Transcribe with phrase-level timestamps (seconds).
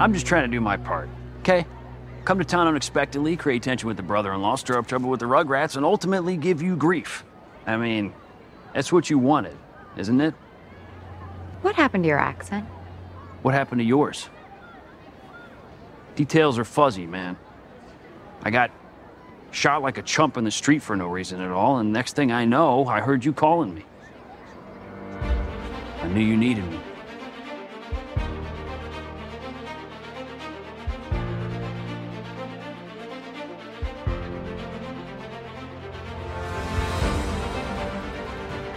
[0.00, 1.66] I'm just trying to do my part, okay?
[2.24, 5.76] Come to town unexpectedly, create tension with the brother-in-law, stir up trouble with the Rugrats,
[5.76, 7.22] and ultimately give you grief.
[7.66, 8.14] I mean,
[8.72, 9.58] that's what you wanted,
[9.98, 10.32] isn't it?
[11.60, 12.64] What happened to your accent?
[13.42, 14.30] What happened to yours?
[16.16, 17.36] Details are fuzzy, man.
[18.42, 18.70] I got
[19.50, 22.32] shot like a chump in the street for no reason at all, and next thing
[22.32, 23.84] I know, I heard you calling me.
[26.00, 26.80] I knew you needed me.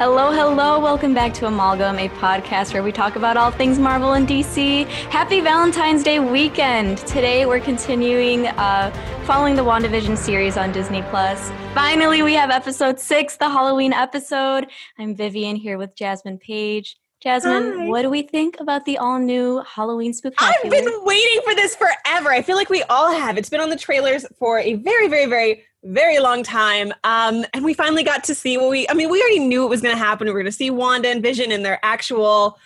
[0.06, 0.82] Hello, hello.
[0.82, 4.86] Welcome back to Amalgam, a podcast where we talk about all things Marvel and DC.
[5.10, 6.98] Happy Valentine's Day weekend.
[7.08, 8.92] Today we're continuing uh,
[9.24, 11.54] following the WandaVision series on Disney Plus.
[11.74, 14.68] Finally, we have episode six, the Halloween episode.
[15.00, 16.98] I'm Vivian here with Jasmine Page.
[17.24, 17.88] Jasmine, Hi.
[17.88, 20.76] what do we think about the all new Halloween spectacular?
[20.76, 22.30] I've been waiting for this forever.
[22.30, 23.38] I feel like we all have.
[23.38, 26.92] It's been on the trailers for a very, very, very, very long time.
[27.06, 29.70] Um, and we finally got to see what we, I mean, we already knew it
[29.70, 30.28] was going to happen.
[30.28, 32.60] We were going to see Wanda and Vision in their actual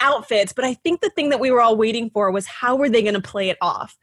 [0.00, 0.52] outfits.
[0.52, 3.00] But I think the thing that we were all waiting for was how were they
[3.00, 3.96] going to play it off?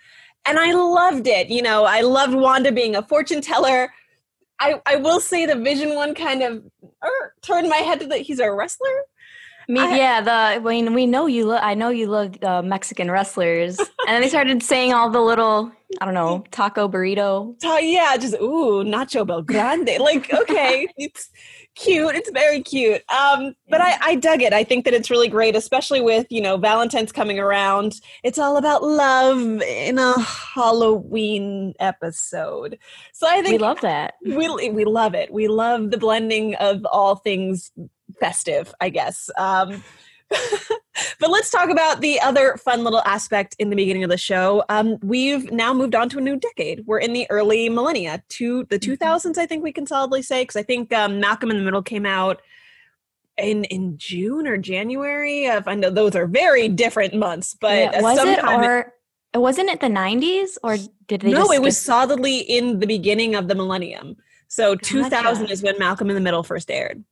[0.44, 1.50] And I loved it.
[1.50, 3.94] You know, I loved Wanda being a fortune teller.
[4.60, 6.64] I, I will say the Vision one kind of
[7.04, 9.04] er, turned my head to that he's a wrestler.
[9.70, 11.46] Me, I- yeah, the I mean, we know you.
[11.46, 15.22] Lo- I know you love uh, Mexican wrestlers, and then they started saying all the
[15.22, 17.58] little, I don't know, taco burrito.
[17.60, 20.00] Ta- yeah, just ooh, Nacho Belgrande.
[20.00, 21.30] Like, okay, it's
[21.76, 22.16] cute.
[22.16, 23.04] It's very cute.
[23.12, 24.54] Um, but I, I dug it.
[24.54, 27.94] I think that it's really great, especially with you know Valentine's coming around.
[28.24, 32.80] It's all about love in a Halloween episode.
[33.14, 34.16] So I think We love that.
[34.26, 35.32] we we love it.
[35.32, 37.72] We love the blending of all things
[38.20, 39.30] festive, I guess.
[39.38, 39.84] Um,
[41.20, 44.64] but let's talk about the other fun little aspect in the beginning of the show.
[44.70, 46.84] Um, we've now moved on to a new decade.
[46.86, 49.04] We're in the early millennia, to the Mm-hmm.
[49.04, 49.38] 2000s.
[49.38, 52.06] I think we can solidly say because I think um, Malcolm in the Middle came
[52.06, 52.42] out
[53.38, 55.48] in in June or January.
[55.50, 58.94] Of I know those are very different months, but Yeah, was it or
[59.34, 60.78] wasn't it the '90s or
[61.08, 61.32] did they?
[61.32, 64.16] no, it was solidly in the beginning of the millennium.
[64.48, 67.04] So 2000 is when Malcolm in the Middle first aired.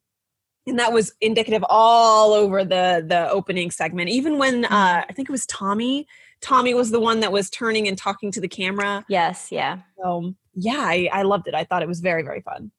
[0.67, 4.09] And that was indicative all over the the opening segment.
[4.09, 4.73] Even when Mm-hmm.
[4.73, 6.07] uh, I think it was Tommy.
[6.41, 9.03] Tommy was the one that was turning and talking to the camera.
[9.09, 11.55] Yes, yeah, So yeah, I, I loved it.
[11.55, 12.71] I thought it was very, very fun.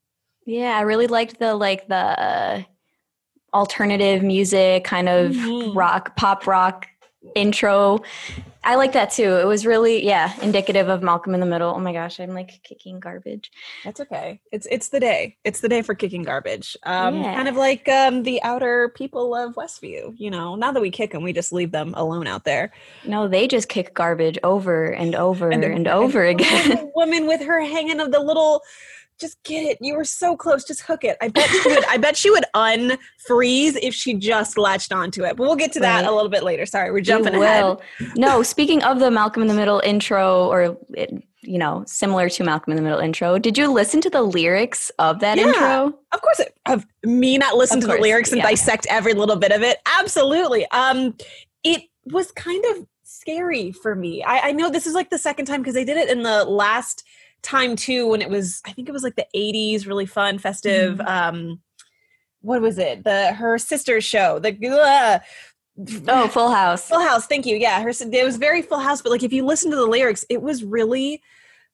[0.46, 0.76] yeah.
[0.78, 2.64] I really liked the like the
[3.54, 5.74] alternative music, kind of Mhm.
[5.74, 6.86] rock, pop rock
[7.34, 8.00] intro.
[8.68, 9.36] I like that too.
[9.38, 11.72] It was really yeah indicative of Malcolm in the Middle.
[11.74, 13.50] Oh my gosh, I'm like kicking garbage.
[13.82, 14.40] That's okay.
[14.52, 15.38] It's it's the day.
[15.42, 16.76] It's the day for kicking garbage.
[16.82, 17.34] Um, Yeah.
[17.34, 20.12] Kind of like um, the outer people of Westview.
[20.18, 22.70] You know, now that we kick them, we just leave them alone out there.
[23.06, 26.90] No, they just kick garbage over and over and, then- over again.
[26.94, 28.62] woman with her hanging of the little
[29.18, 31.96] just get it you were so close just hook it i bet she would i
[31.96, 35.96] bet she would unfreeze if she just latched onto it but we'll get to that
[36.02, 36.06] Right.
[36.06, 37.76] a little bit later sorry we're jumping ahead.
[38.16, 42.44] No, speaking of the Malcolm in the Middle intro, or it, you know, similar to
[42.44, 45.46] Malcolm in the Middle intro, did you listen to the lyrics of that Yeah.
[45.48, 45.98] intro?
[46.12, 48.48] of course it, of me not listen Of to the lyrics and yeah.
[48.48, 51.14] dissect every little bit of it absolutely um
[51.64, 55.46] it was kind of scary for me i, I know this is like the second
[55.46, 57.04] time because they did it in the last
[57.42, 60.98] time too when it was i think it was like the 80s really fun festive
[60.98, 61.08] Mhm.
[61.08, 61.60] um
[62.40, 65.18] what was it the her sister's show the uh,
[66.08, 66.88] Oh, Full House.
[66.88, 67.56] Full House, thank you.
[67.56, 70.24] Yeah, her it was very Full House, but like if you listen to the lyrics,
[70.28, 71.22] it was really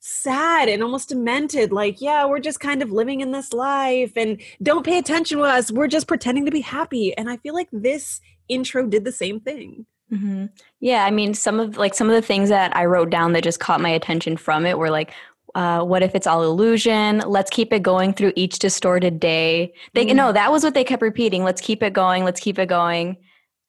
[0.01, 1.73] sad and almost demented.
[1.73, 5.45] Like, yeah, we're just kind of living in this life and don't pay attention to
[5.45, 5.73] us.
[5.73, 7.17] We're just pretending to be happy.
[7.17, 9.87] And I feel like this intro did the same thing.
[10.11, 10.47] hmm
[10.81, 13.43] Yeah, I mean, some of like some of the things that I wrote down that
[13.45, 15.13] just caught my attention from it were like,
[15.55, 17.19] uh, what if it's all illusion?
[17.27, 19.73] Let's keep it going through each distorted day.
[19.95, 20.17] They Mm.
[20.17, 21.45] no, that was what they kept repeating.
[21.45, 22.25] Let's keep it going.
[22.25, 23.17] Let's keep it going.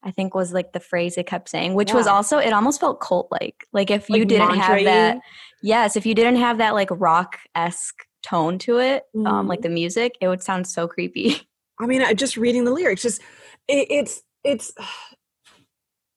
[0.04, 3.02] I think was like the phrase they kept saying, which was also it almost felt
[3.02, 3.66] cult like.
[3.74, 4.84] Like if you didn't have mantra-y?
[4.84, 5.20] that,
[5.64, 9.50] yes, if you didn't have that like rock esque tone to it, um, Mhm.
[9.50, 11.42] like the music, it would sound so creepy.
[11.80, 13.20] I mean, I just reading the lyrics, just
[13.68, 14.72] it, it's it's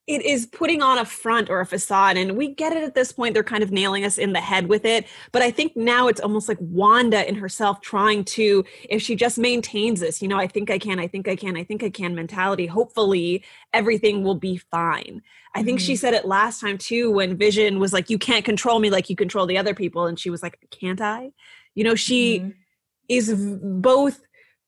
[0.08, 3.12] it is putting on a front or a facade, and we get it at this
[3.12, 3.34] point.
[3.34, 6.20] They're kind of nailing us in the head with it, but I think now it's
[6.20, 10.46] almost like Wanda in herself trying to, if she just maintains this, you know, I
[10.46, 12.66] think I can, I think I can, I think I can mentality.
[12.66, 13.44] Hopefully,
[13.74, 15.20] everything will be fine.
[15.54, 15.98] I think she Mhm.
[15.98, 19.16] said it last time too when Vision was like, "You can't control me like you
[19.16, 21.32] control the other people," and she was like, "Can't I?"
[21.74, 22.54] You know, she Mhm.
[23.08, 24.20] is both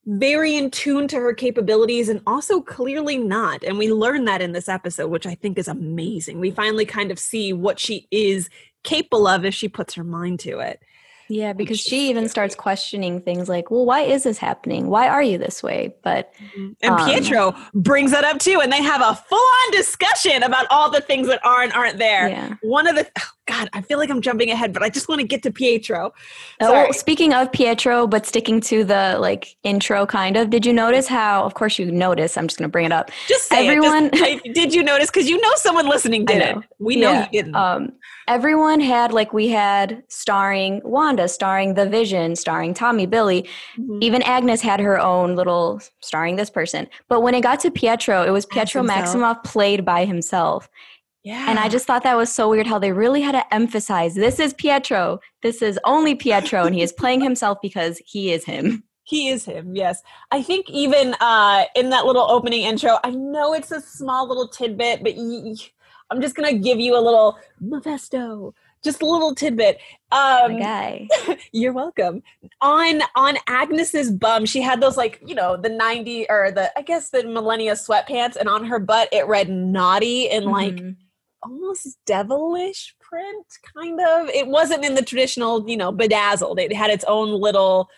[0.06, 3.62] very in tune to her capabilities and also clearly not.
[3.62, 6.40] And we learn that in this episode, which I think is amazing.
[6.40, 8.48] We finally kind of see what she is
[8.82, 10.80] capable of if she puts her mind to it.
[11.28, 14.88] Yeah, because she even starts questioning things like, well, why is this happening?
[14.88, 15.94] Why are you this way?
[16.02, 16.72] But mm-hmm.
[16.82, 20.90] and um, Pietro brings that up too, and they have a full-on discussion about all
[20.90, 22.30] the things that are and aren't there.
[22.30, 22.56] Yeah.
[22.62, 23.08] One of the
[23.50, 26.12] God, I feel like I'm jumping ahead, but I just want to get to Pietro.
[26.60, 31.08] Oh, speaking of Pietro, but sticking to the like intro kind of, did you notice
[31.08, 33.10] how of course you notice, I'm just gonna bring it up.
[33.26, 34.14] Just say everyone it.
[34.44, 35.10] Just, did you notice?
[35.10, 36.56] Because you know someone listening did it.
[36.78, 37.24] We know yeah.
[37.24, 37.56] you didn't.
[37.56, 37.92] Um,
[38.28, 43.42] everyone had like we had starring Wanda, starring The Vision, starring Tommy, Billy.
[43.76, 43.98] Mm-hmm.
[44.00, 46.86] Even Agnes had her own little starring this person.
[47.08, 50.68] But when it got to Pietro, it was Pietro Maximoff played by himself.
[51.22, 51.50] Yeah.
[51.50, 54.40] And I just thought that was so weird how they really had to emphasize this
[54.40, 55.20] is Pietro.
[55.42, 58.84] This is only Pietro and he is playing himself because he is him.
[59.04, 60.02] He is him, yes.
[60.30, 64.46] I think even uh, in that little opening intro, I know it's a small little
[64.46, 65.56] tidbit, but y-
[66.10, 69.78] I'm just gonna give you a little Mephisto, just a little tidbit.
[70.12, 71.08] Um, guy,
[71.52, 72.22] you're welcome.
[72.60, 76.82] On on Agnes's bum, she had those like you know the '90 or the I
[76.82, 80.52] guess the millennia sweatpants, and on her butt it read naughty and mm-hmm.
[80.52, 80.96] like
[81.42, 83.46] almost devilish print,
[83.76, 84.28] kind of.
[84.28, 86.58] It wasn't in the traditional you know bedazzled.
[86.58, 87.90] It had its own little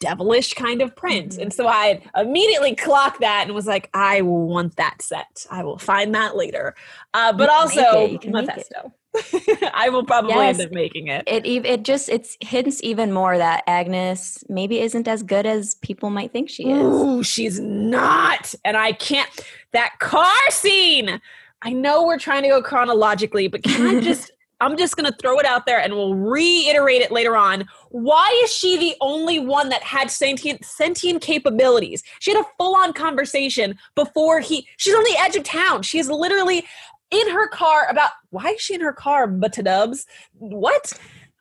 [0.00, 1.32] devilish kind of print.
[1.32, 1.42] Mm-hmm.
[1.42, 5.46] And so I immediately clocked that and was like, I want that set.
[5.50, 6.74] I will find that later.
[7.14, 8.92] Uh, but also Mephisto.
[9.72, 11.24] I will probably yes, end up making it.
[11.26, 16.10] It it just it's hints even more that Agnes maybe isn't as good as people
[16.10, 16.82] might think she is.
[16.82, 18.54] Ooh, she's not.
[18.64, 19.30] And I can't
[19.72, 21.20] that car scene.
[21.66, 24.30] I know we're trying to go chronologically, but can I just
[24.60, 27.66] I'm just going to throw it out there and we'll reiterate it later on.
[27.90, 32.02] Why is she the only one that had sentient sentient capabilities?
[32.20, 35.82] She had a full-on conversation before he she's on the edge of town.
[35.82, 36.64] She is literally
[37.10, 40.06] in her car about why is she in her car, but dubs?
[40.34, 40.92] What?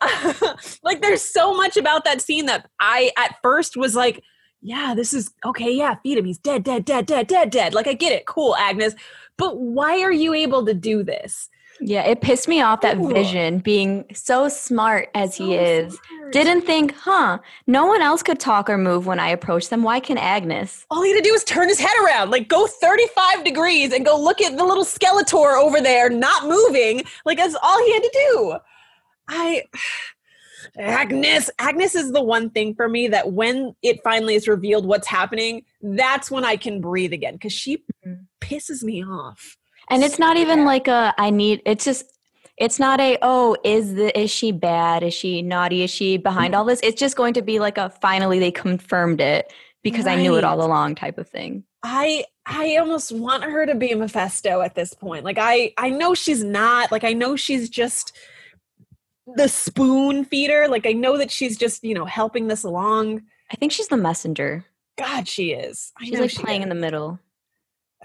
[0.84, 4.24] like there's so much about that scene that I at first was like,
[4.66, 6.26] yeah, this is okay, yeah, feed him.
[6.26, 7.74] He's dead, dead, dead, dead, dead, dead.
[7.76, 8.26] Like I get it.
[8.26, 8.96] Cool, Agnes.
[9.38, 11.50] But why are you able to do this?
[11.82, 13.10] Yeah, it pissed me off that Ooh.
[13.10, 16.32] Vision, being so smart as he is, smart.
[16.32, 19.84] didn't think, huh, no one else could talk or move when I approached them.
[19.84, 20.86] Why can Agnes?
[20.90, 24.06] All he had to do was turn his head around, like go 35 degrees and
[24.06, 27.04] go look at the little Skeletor over there not moving.
[27.26, 28.56] Like that's all he had to do.
[29.28, 29.64] I.
[30.78, 35.08] Agnes, Agnes is the one thing for me that when it finally is revealed what's
[35.08, 38.24] happening, that's when I can breathe again because she mm-hmm.
[38.46, 39.58] Pisses me off.
[39.90, 42.12] And it's not even like a I need it's just
[42.58, 45.04] it's not a oh is the is she bad?
[45.04, 45.84] Is she naughty?
[45.84, 46.80] Is she behind all this?
[46.84, 49.52] It's just going to be like a finally they confirmed it
[49.84, 50.18] because right.
[50.18, 51.64] i knew it all along type of thing.
[51.84, 55.26] I i almost want her to be a mephisto at this point.
[55.26, 58.14] Like i i know she's not like i know she's just
[59.36, 60.68] the spoon feeder.
[60.68, 63.24] Like i know that she's just you know helping this along.
[63.52, 64.66] I think she's the messenger.
[64.98, 65.92] God she is.
[66.00, 66.66] I she's like she playing is.
[66.66, 67.20] in the middle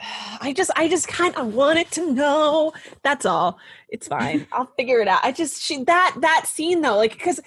[0.40, 2.72] I just I just kind of wanted to know.
[3.02, 3.58] That's all.
[3.88, 4.46] It's fine.
[4.52, 5.20] I'll figure it out.
[5.22, 7.40] I just she that that scene though, like because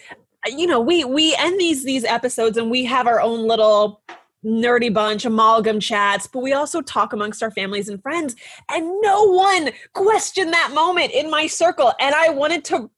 [0.48, 4.02] you know we we end these these episodes and we have our own little
[4.46, 8.36] nerdy bunch amalgam chats but we also talk amongst our families and friends
[8.70, 12.90] and no one questioned that moment in my circle and i wanted to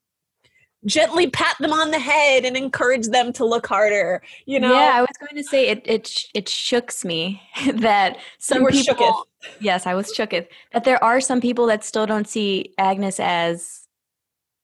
[0.85, 4.71] gently pat them on the head and encourage them to look harder you know?
[4.71, 7.41] Yeah i was going to say it it it shooks me
[7.73, 9.23] that some people shooketh.
[9.59, 10.47] yes i was shooketh.
[10.73, 13.87] That there are some people that still don't see agnes as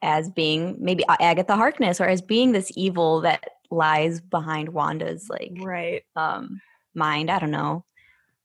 [0.01, 5.53] as being maybe agatha harkness or as being this evil that lies behind wanda's like
[5.61, 6.03] right.
[6.15, 6.61] um
[6.93, 7.85] mind i don't know.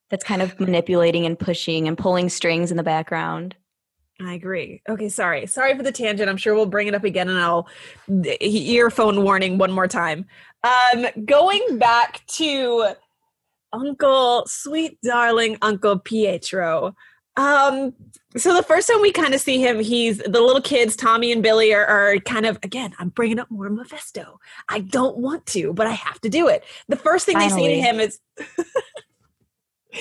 [0.08, 3.56] That's kind of manipulating and pushing and pulling strings in the background
[4.20, 4.82] I agree.
[4.88, 5.46] Okay, sorry.
[5.46, 6.30] Sorry for the tangent.
[6.30, 7.68] I'm sure we'll bring it up again and I'll
[8.40, 10.26] earphone warning one more time.
[10.64, 12.94] Um going back to
[13.72, 16.94] Uncle sweet darling Uncle Pietro.
[17.36, 17.92] Um
[18.38, 21.42] so the first time we kind of see him, he's the little kids, Tommy and
[21.42, 22.94] Billy, are, are kind of again.
[22.98, 24.40] I'm bringing up more Mephisto.
[24.68, 26.64] I don't want to, but I have to do it.
[26.88, 27.62] The first thing Finally.
[27.62, 28.18] they say to him is,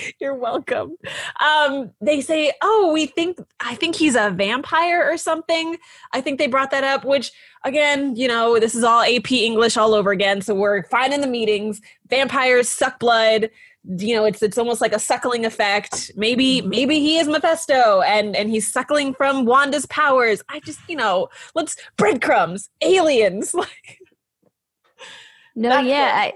[0.19, 0.95] You're welcome.
[1.39, 5.77] Um, they say, "Oh, we think I think he's a vampire or something."
[6.13, 7.05] I think they brought that up.
[7.05, 7.31] Which,
[7.63, 10.41] again, you know, this is all AP English all over again.
[10.41, 11.81] So we're fine in the meetings.
[12.09, 13.49] Vampires suck blood.
[13.97, 16.11] You know, it's it's almost like a suckling effect.
[16.15, 20.41] Maybe maybe he is Mephisto and and he's suckling from Wanda's powers.
[20.49, 23.99] I just you know, let's breadcrumbs, aliens, like.
[25.57, 26.33] No, yeah, I,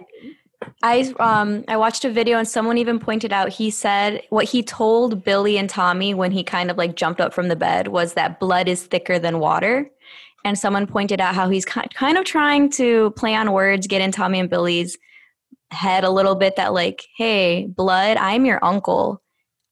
[0.83, 4.61] I um I watched a video and someone even pointed out he said what he
[4.61, 8.13] told Billy and Tommy when he kind of like jumped up from the bed was
[8.13, 9.89] that blood is thicker than water.
[10.45, 14.01] And someone pointed out how he's ki- kind of trying to play on words, get
[14.01, 14.97] in Tommy and Billy's
[15.71, 19.21] head a little bit that like, hey, blood, I'm your uncle.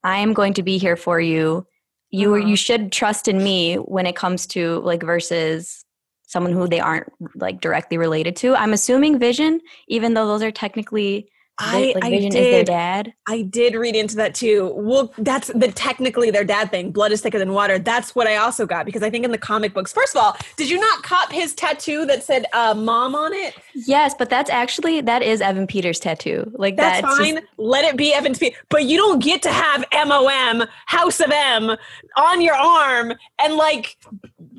[0.03, 1.65] I am going to be here for you.
[2.11, 2.45] You Uh-huh.
[2.47, 5.85] you should trust in me when it comes to like versus
[6.27, 8.55] someone who they aren't like directly related to.
[8.55, 12.67] I'm assuming Vision, even though those are technically I, like I Vision is their did.
[12.67, 13.13] dad.
[13.27, 14.73] I did read into that too.
[14.75, 16.91] Well, that's the technically their dad thing.
[16.91, 17.79] Blood is thicker than water.
[17.79, 19.91] That's what I also got because I think in the comic books.
[19.91, 23.55] First of all, did you not cop his tattoo that said uh, "mom" on it?
[23.73, 26.51] Yes, but that's actually that is Evan Peters' tattoo.
[26.55, 27.43] Like That's, that's, just- fine.
[27.57, 28.55] Let it be Evan Speed.
[28.69, 31.75] But you don't get to have MOM House of M
[32.17, 33.97] on your arm and like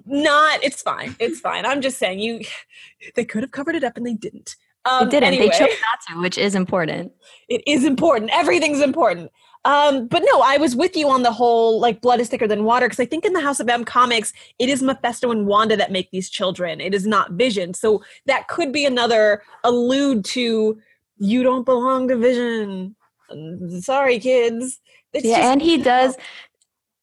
[0.05, 0.63] not.
[0.65, 1.15] It's fine.
[1.21, 1.65] It's fine.
[1.65, 2.41] I'm just saying you.
[3.15, 4.57] They could have covered it up and they didn't.
[4.85, 5.35] Um, they didn't.
[5.35, 5.49] Anyway.
[5.49, 7.13] They chose not to, which is important.
[7.49, 8.31] it is important.
[8.33, 9.31] Everything's important.
[9.65, 12.65] Um, but no, I was with you on the whole like blood is thicker than
[12.65, 15.77] water because I think in the House of M comics, it is Mephisto and Wanda
[15.77, 16.81] that make these children.
[16.81, 17.75] It is not Vision.
[17.75, 20.79] So that could be another allude to
[21.19, 22.95] you don't belong to Vision.
[23.31, 24.81] Mm, Sorry, kids.
[25.13, 26.17] It's yeah, just- and he does.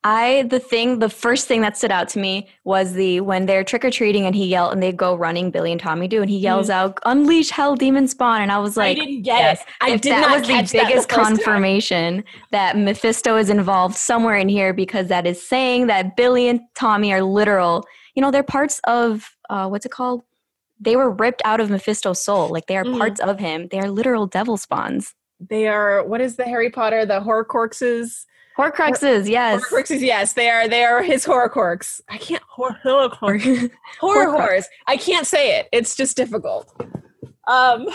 [0.07, 3.63] I the thing, the first thing that stood out to me was the when they're
[3.63, 5.49] trick or treating and he yelled and they go running.
[5.49, 8.77] Billy and Tommy do, and he yells out, "Unleash hell, demon spawn!" And I was
[8.77, 9.01] like, Mm.
[9.01, 9.61] I didn't get yes.
[9.61, 9.67] it.
[9.81, 11.35] I if did that not was catch the that biggest the first time.
[11.37, 16.59] confirmation that Mephisto is involved somewhere in here because that is saying that Billy and
[16.75, 17.83] Tommy are literal.
[18.13, 20.21] You know, they're parts of uh, what's it called?
[20.79, 22.49] They were ripped out of Mephisto's soul.
[22.49, 22.97] Like they are Mhm.
[22.99, 23.69] parts of him.
[23.71, 25.15] They are literal devil spawns.
[25.39, 28.25] They are what is the Harry Potter, the Horcruxes?
[28.57, 29.61] Horcruxes, yes.
[29.63, 32.01] Horcruxes, yes, they are they are his Horcrux.
[32.09, 33.71] I can't hor- horror Horcrux.
[33.99, 34.67] horrors.
[34.87, 35.67] I can't say it.
[35.71, 36.73] It's just difficult.
[37.47, 37.87] Um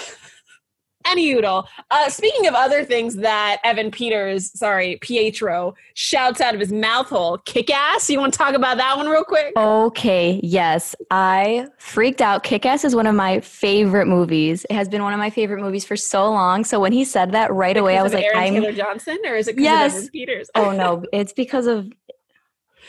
[1.11, 1.67] any oodle.
[1.90, 7.09] Uh speaking of other things that Evan Peters, sorry, Pietro, shouts out of his mouth
[7.09, 8.09] hole, kick ass.
[8.09, 9.52] You want to talk about that one real quick?
[9.57, 10.95] Okay, yes.
[11.11, 12.43] I freaked out.
[12.43, 14.64] Kick Ass is one of my favorite movies.
[14.71, 16.64] It has been one of my favorite movies for so long.
[16.64, 19.35] So when he said that right away, I was like, Aaron I'm Taylor Johnson, or
[19.35, 19.93] is it because Yes.
[19.93, 20.50] of Evan Peters?
[20.55, 21.90] oh no, it's because of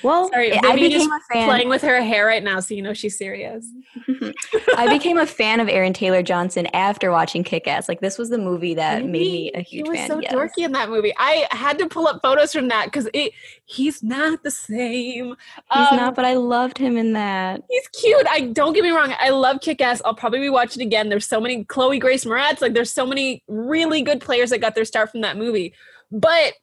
[0.04, 1.48] well, Sorry, I became a fan.
[1.48, 3.66] playing with her hair right now, so you know she's serious.
[4.78, 7.88] I became a fan of Aaron Taylor Johnson after watching Kick Ass.
[7.90, 9.86] Like this was the movie that made me a huge.
[9.88, 9.96] fan.
[9.96, 10.10] He was fan.
[10.10, 10.34] so yes.
[10.34, 11.14] dorky in that movie.
[11.18, 13.34] I had to pull up photos from that because it
[13.66, 15.36] he's not the same.
[15.74, 17.62] He's Um, not, but I loved him in that.
[17.70, 18.26] He's cute.
[18.30, 19.14] I don't get me wrong.
[19.20, 20.02] I love Kick Ass.
[20.06, 21.10] I'll probably be watching it again.
[21.10, 22.62] There's so many Chloe Grace Moretz.
[22.62, 25.74] Like there's so many really good players that got their start from that movie.
[26.12, 26.54] But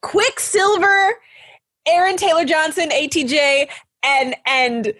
[0.00, 1.14] Quicksilver,
[1.88, 3.68] Aaron Taylor Johnson, ATJ,
[4.02, 4.92] and and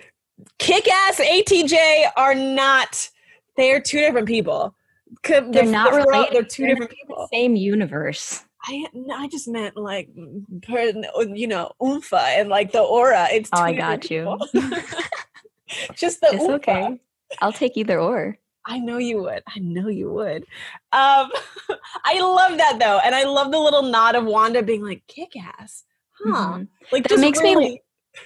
[0.59, 3.09] Kick Ass ATJ are not.
[3.57, 4.75] They are two different people.
[5.23, 6.35] Co- They're not they're- related.
[6.35, 7.29] They're two They're different people.
[7.33, 8.45] Same universe.
[8.65, 13.29] I I just meant like you know oompa and like the aura.
[13.31, 14.39] It's Oh, I got you.
[15.95, 16.99] just the It's okay.
[17.41, 18.39] I'll take either or.
[18.67, 19.43] I know you would.
[19.47, 20.43] I know you would.
[20.93, 21.31] Um,
[22.05, 25.33] I love that though, and I love the little nod of Wanda being like "kick
[25.37, 25.85] ass,"
[26.25, 26.49] huh?
[26.59, 26.69] Mhm.
[26.93, 27.81] Like That makes me-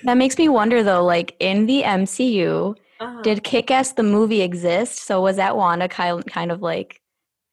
[0.05, 4.41] That makes me wonder though, like in the MCU, uh, did Kick Ass the movie
[4.41, 5.01] exist?
[5.07, 7.01] So was that Wanda kind kind of like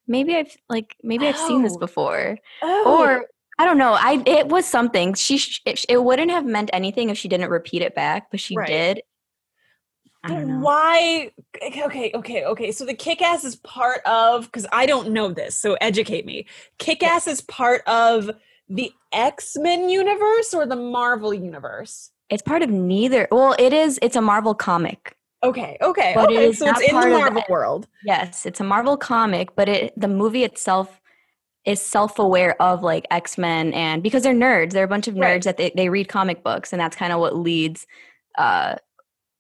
[0.08, 1.80] maybe I've like maybe I've seen this Oh.
[1.80, 3.26] before, oh, or
[3.58, 3.94] I don't know.
[3.94, 5.16] I it was something.
[5.16, 8.56] She it, it wouldn't have meant anything if she didn't repeat it back, but she
[8.56, 8.68] Right.
[8.68, 9.02] did.
[10.24, 10.60] I don't know.
[10.60, 11.32] why?
[11.66, 12.72] Okay, okay, okay.
[12.72, 16.46] So the kick ass is part of because I don't know this, so educate me.
[16.78, 18.30] Kick ass is part of
[18.70, 22.12] the X Men universe or the Marvel universe.
[22.30, 23.28] It's part of neither.
[23.32, 23.98] Well, it is.
[24.02, 25.16] It's a Marvel comic.
[25.42, 26.46] Okay, okay, But it okay.
[26.50, 27.50] is So it's in the Marvel it.
[27.50, 27.88] world.
[28.04, 31.00] Yes, it's a Marvel comic, but it the movie itself
[31.66, 35.44] is self-aware of like X-Men and because they're nerds, they're a bunch of nerds Right.
[35.44, 37.88] that they, they read comic books and that's kind of what leads
[38.38, 38.76] uh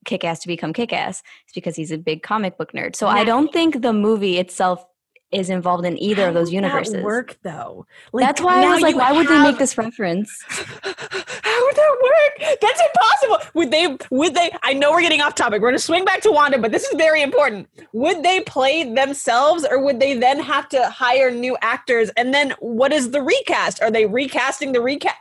[0.05, 1.21] Kick-Ass to become Kick-Ass.
[1.45, 2.95] It's because he's a big comic book nerd.
[2.95, 4.85] So I don't think the movie itself
[5.31, 6.93] is involved in either How of those would universes.
[6.93, 7.85] That work though.
[8.11, 10.31] Like, That's why I was like, why would they make this reference?
[10.49, 12.57] How would that work?
[12.61, 13.51] That's impossible.
[13.53, 13.97] Would they?
[14.09, 14.51] Would they?
[14.63, 15.61] I know we're getting off topic.
[15.61, 17.67] We're gonna swing back to Wanda, but this is very important.
[17.93, 22.09] Would they play themselves, or would they then have to hire new actors?
[22.17, 23.81] And then, what is the recast?
[23.81, 25.15] Are they recasting the recast?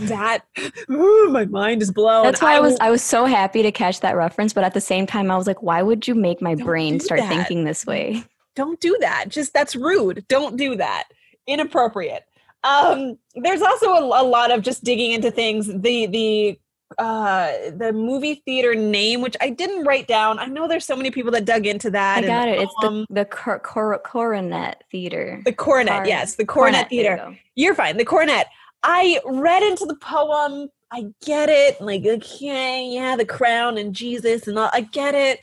[0.00, 0.44] That
[0.90, 2.24] ooh, my mind is blown.
[2.24, 4.80] That's why I was I was so happy to catch that reference, but at the
[4.80, 7.28] same time I was like, why would you make my brain start that.
[7.28, 8.24] thinking this way?
[8.56, 9.26] Don't do that.
[9.28, 10.24] Just that's rude.
[10.28, 11.04] Don't do that.
[11.46, 12.24] Inappropriate.
[12.64, 15.68] Um, there's also a, a lot of just digging into things.
[15.68, 16.58] The the
[16.98, 21.10] uh the movie theater name which i didn't write down i know there's so many
[21.10, 22.60] people that dug into that I and, got it.
[22.60, 25.42] It's the um, the cor- cor- Coronet Theater.
[25.44, 27.36] the coronet Cor- yes the coronet, you theater go.
[27.56, 28.46] you're fine the coronet
[28.84, 34.46] i read into the poem i get it like okay yeah the crown and jesus
[34.46, 35.40] and all i get it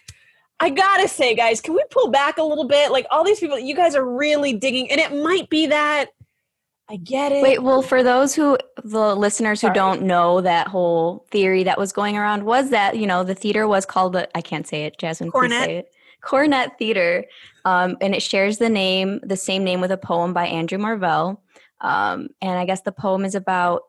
[0.64, 3.58] i gotta say guys can we pull back a little bit like all these people
[3.58, 6.10] you guys are really digging and it might be that
[6.90, 9.76] i get it Wait, well, for those who, the listeners who Sorry.
[9.76, 13.68] don't know that whole theory that was going around, was that, you know, the theater
[13.68, 15.70] was called the, I can't say it, Jasmine, Cornet.
[15.70, 15.94] it.
[16.24, 17.26] Cornet Theater.
[17.66, 21.42] Um, and it shares the name, the same name with a poem by Andrew Marvell.
[21.82, 23.84] Um, and I guess the poem is about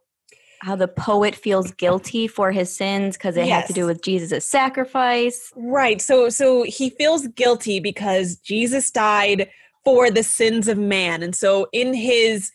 [0.65, 4.49] how the poet feels guilty for his sins because it had to do with Jesus'
[4.49, 5.53] sacrifice.
[5.55, 6.01] Right.
[6.01, 9.51] So so he feels guilty because Jesus died
[9.85, 11.23] for the sins of man.
[11.23, 12.51] And so in his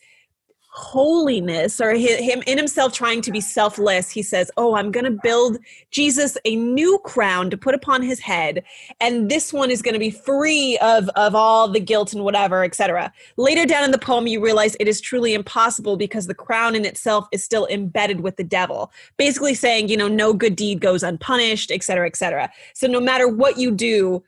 [0.72, 5.18] holiness or him in himself trying to be selfless, he says, "Oh, I'm going to
[5.22, 5.58] build
[5.90, 8.64] Jesus a new crown to put upon his head,
[9.00, 12.64] and this one is going to be free of of all the guilt and whatever,
[12.64, 16.74] etc." Later down in the poem you realize it is truly impossible because the crown
[16.74, 20.80] in itself is still embedded with the devil basically saying, you know, no good deed
[20.80, 22.50] goes unpunished, etc cetera, et cetera.
[22.74, 24.22] So no matter what you do,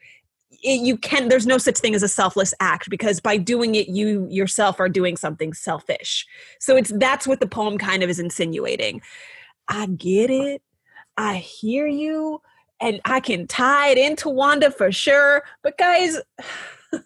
[0.62, 1.28] it, you can.
[1.28, 4.88] There's no such thing as a selfless act because by doing it, you yourself are
[4.88, 6.26] doing something selfish.
[6.61, 9.02] So it's that's what the poem kind of is insinuating.
[9.69, 10.62] I get it.
[11.16, 12.40] I hear you,
[12.81, 15.42] and I can tie it into Wanda for sure.
[15.62, 16.19] But guys.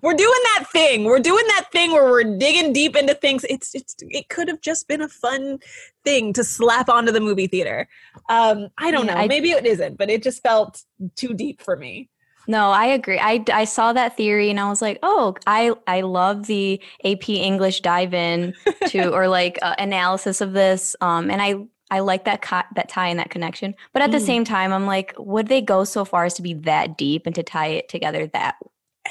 [0.00, 1.04] We're doing that thing.
[1.04, 3.44] We're doing that thing where we're digging deep into things.
[3.50, 5.58] It's it's it could have just been a fun
[6.06, 7.86] thing to slap onto the movie theater.
[8.30, 9.20] Um, I don't Yeah, know.
[9.20, 10.82] I- Maybe it isn't, but it just felt
[11.16, 12.08] too deep for me.
[12.48, 13.18] No, I agree.
[13.20, 17.28] I, I saw that theory and I was like, oh, I I love the AP
[17.28, 18.54] English dive in
[18.88, 20.96] to or like uh, analysis of this.
[21.02, 21.56] Um, and I
[21.90, 23.74] I like that co- that tie and that connection.
[23.92, 24.26] But at the Mm.
[24.26, 27.34] same time, I'm like, would they go so far as to be that deep and
[27.34, 28.56] to tie it together that?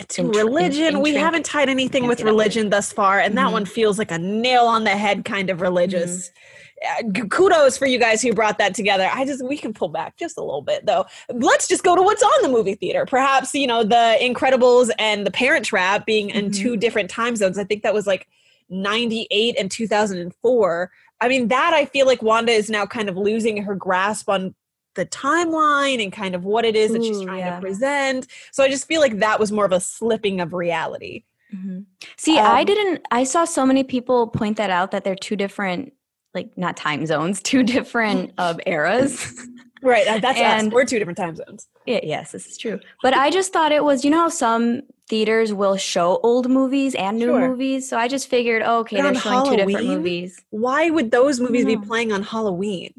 [0.09, 3.51] To religion, we haven't tied anything with religion thus far, and that Mhm.
[3.53, 6.29] one feels like a nail on the head kind of religious.
[6.29, 7.21] Mm-hmm.
[7.23, 9.09] Uh, kudos for you guys who brought that together.
[9.11, 11.05] I just we can pull back just a little bit though.
[11.33, 13.03] Let's just go to what's on the movie theater.
[13.07, 16.55] Perhaps you know the Incredibles and the Parent Trap being in Mhm.
[16.55, 17.57] two different time zones.
[17.57, 18.27] I think that was like
[18.69, 20.91] ninety eight and two thousand and four.
[21.19, 24.53] I mean that I feel like Wanda is now kind of losing her grasp on
[24.97, 27.55] the timeline and kind of what it is that she's Ooh, trying yeah.
[27.55, 28.27] to present.
[28.51, 31.23] So I just feel like that was more of a slipping of reality.
[31.55, 31.85] Mhm.
[32.17, 33.01] See, I Um, didn't.
[33.11, 35.93] I saw so many people point that out that they're two different,
[36.33, 39.33] like not time zones, two different um, eras.
[39.83, 40.73] Right, that's us.
[40.73, 41.67] We're two different time zones.
[41.85, 42.79] Yeah, yes, this is true.
[43.03, 46.95] But I just thought it was, you know, how some theaters will show old movies
[46.95, 47.49] and new Sure.
[47.49, 47.87] movies.
[47.87, 50.41] So I just figured, oh, okay, they're showing two different movies.
[50.49, 52.91] Why would those movies be playing on Halloween?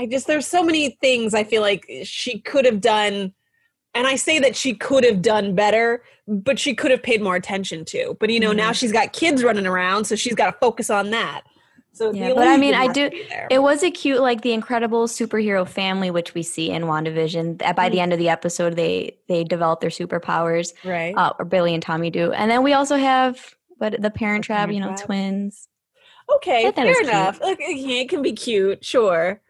[0.00, 3.34] I just there's so many things I feel like she could have done
[3.94, 7.34] and I say that she could have done better, but she could have paid more
[7.36, 8.16] attention to.
[8.18, 8.74] But you know, now Mhm.
[8.76, 11.42] she's got kids running around, so she's got to focus on that.
[11.92, 13.48] So Yeah, but I mean, I do- to be there.
[13.50, 17.58] It was a cute, like the incredible superhero family, which we see in WandaVision.
[17.58, 18.02] That By the Mm.
[18.02, 21.12] end of the episode, they they develop their superpowers, right.
[21.16, 22.32] uh, or Billy and Tommy do.
[22.32, 25.68] And then we also have, but the Parent The Trap, you know, twins.
[26.36, 27.38] okay, I thought it was fair enough.
[27.42, 29.42] It can be cute, sure.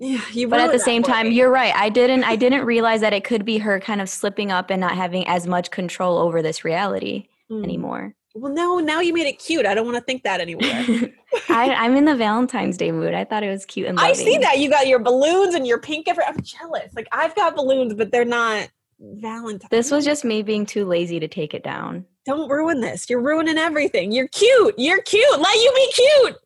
[0.00, 1.74] Yeah, you But at the same for time, you're right.
[1.74, 4.80] I didn't I didn't realize that it could be her kind of slipping up and
[4.80, 7.62] not having as much control over this reality Mm.
[7.62, 8.14] anymore.
[8.34, 9.66] Well, no, now you made it cute.
[9.66, 10.64] I don't want to think that anymore.
[11.50, 13.12] I, I'm in the Valentine's Day mood.
[13.14, 14.10] I thought it was cute and loving.
[14.10, 16.08] I see that you got your balloons and your pink.
[16.08, 16.92] Every- I'm jealous.
[16.96, 19.68] Like I've got balloons, but they're not Valentine.
[19.70, 22.06] This was just me being too lazy to take it down.
[22.26, 23.08] Don't ruin this.
[23.10, 24.10] You're ruining everything.
[24.10, 24.74] You're cute.
[24.78, 25.38] You're cute.
[25.38, 26.36] Let you be cute.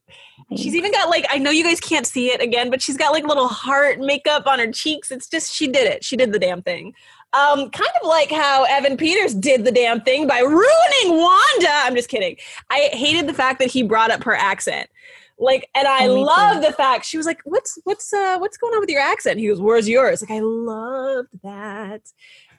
[0.57, 3.13] She's even got like I know you guys can't see it again, but she's got
[3.13, 5.11] like little heart makeup on her cheeks.
[5.11, 6.03] It's just she did it.
[6.03, 6.95] She did the damn thing.
[7.35, 11.69] Um, kind of like how Evan Peters did the damn thing by ruining Wanda.
[11.71, 12.37] I'm just kidding.
[12.71, 14.89] I hated the fact that he brought up her accent.
[15.39, 18.73] Like, and I Oh, love the fact she was like, "What's what's uh what's going
[18.73, 22.01] on with your accent?" He goes, "Where's yours?" Like, I loved that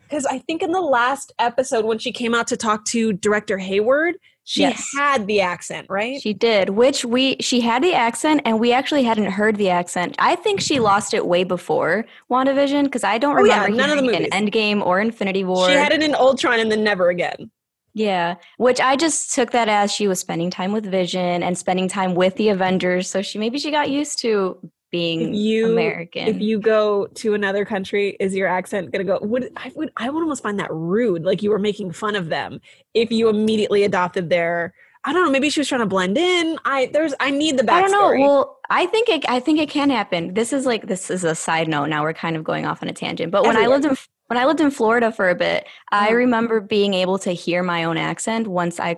[0.07, 3.57] because I think in the last episode when she came out to talk to director
[3.57, 4.15] Hayward,
[4.49, 4.89] she Yes.
[4.97, 6.19] had the accent, right?
[6.19, 10.15] She did, which we she had the accent and we actually hadn't heard the accent.
[10.17, 13.99] I think she lost it way before WandaVision because I don't Oh, yeah, remember none
[13.99, 15.67] of the it in Endgame or Infinity War.
[15.69, 17.51] She had it in Ultron and then never again.
[17.93, 21.87] Yeah, which I just took that as she was spending time with Vision and spending
[21.87, 23.07] time with the Avengers.
[23.07, 24.57] So she maybe she got used to
[24.91, 26.27] being If you- American.
[26.27, 29.19] If you go to another country, is your accent gonna go?
[29.21, 32.29] Would I would I would almost find that rude, like you were making fun of
[32.29, 32.59] them
[32.93, 34.73] if you immediately adopted their
[35.05, 35.31] I don't know.
[35.31, 36.57] Maybe she was trying to blend in.
[36.65, 37.71] I there's I need the backstory.
[37.71, 38.25] I don't know.
[38.27, 39.23] Well, I think it.
[39.29, 40.33] I think it can happen.
[40.33, 41.85] This is like this is a side note.
[41.85, 43.31] Now we're kind of going off on a tangent.
[43.31, 43.95] But when I lived in
[44.27, 46.15] when I lived in Florida for a bit, I Mhm.
[46.15, 48.97] remember being able to hear my own accent once I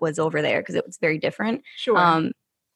[0.00, 1.62] was over there because it was very different.
[1.76, 1.96] sure.
[1.98, 2.32] Um,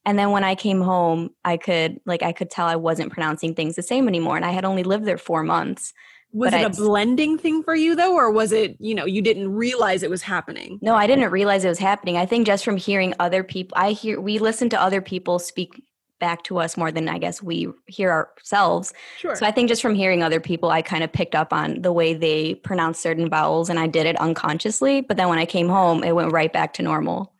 [0.08, 3.54] and then when I came home, I could like I could tell I wasn't pronouncing
[3.54, 5.92] things the same anymore, and I had only lived there four months.
[6.32, 9.04] was but it a I- blending thing for you though, or was it you know
[9.04, 10.78] you didn't realize it was happening?
[10.80, 12.16] No, I didn't realize it was happening.
[12.16, 15.82] I think just from hearing other people, I hear we listen to other people speak
[16.20, 18.92] back to us more than I guess we hear ourselves.
[19.18, 19.36] Sure.
[19.36, 21.92] So I think just from hearing other people, I kind of picked up on the
[21.92, 25.00] way they pronounce certain vowels, and I did it unconsciously.
[25.00, 27.32] But then when I came home, it went right back to normal.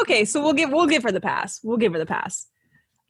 [0.00, 1.60] Okay, so we'll give we'll give her the pass.
[1.62, 2.46] We'll give her the pass.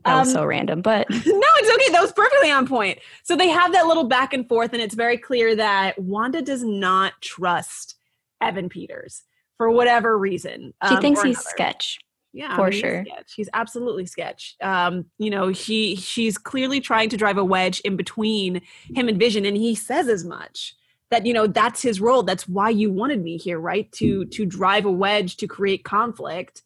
[0.04, 1.92] That was Um, so random, but no, it's okay.
[1.92, 2.98] That was perfectly on point.
[3.24, 6.62] So they have that little back and forth, and it's very clear that Wanda does
[6.62, 7.96] not trust
[8.40, 9.22] Evan Peters
[9.56, 10.74] for whatever reason.
[10.88, 11.48] she um, thinks he's another.
[11.48, 11.98] sketch.
[12.32, 13.04] Yeah, for he's sure.
[13.06, 13.32] Sketch.
[13.34, 14.56] He's absolutely sketch.
[14.60, 18.60] Um, you know, she she's clearly trying to drive a wedge in between
[18.94, 20.74] him and Vision, and he says as much.
[21.10, 22.22] That you know that's his role.
[22.22, 23.90] That's why you wanted me here, right?
[23.92, 26.62] To to drive a wedge to create conflict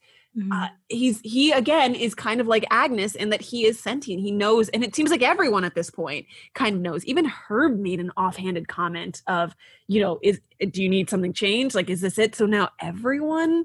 [0.53, 4.22] uh, he's he again is kind of like Agnes in that he is sentient.
[4.22, 7.05] He knows, and it seems like everyone at this point kind of knows.
[7.05, 9.57] Even Herb made an offhanded comment of,
[9.88, 11.74] you know, is do you need something changed?
[11.74, 12.37] Like, is this it?
[12.37, 13.64] So now everyone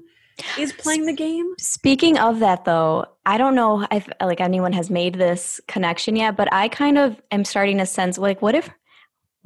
[0.58, 1.54] is playing the game.
[1.58, 6.36] Speaking of that, though, I don't know if like anyone has made this connection yet,
[6.36, 8.68] but I kind of am starting to sense like, what if,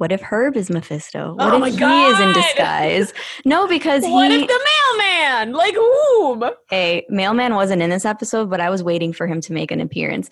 [0.01, 1.35] what if Herb is Mephisto?
[1.35, 3.13] What Oh if he is in disguise?
[3.45, 4.59] No, because What if the
[4.97, 5.53] mailman?
[5.53, 6.43] Like whom?
[6.71, 9.79] hey, Mailman wasn't in this episode, but I was waiting for him to make an
[9.79, 10.31] appearance.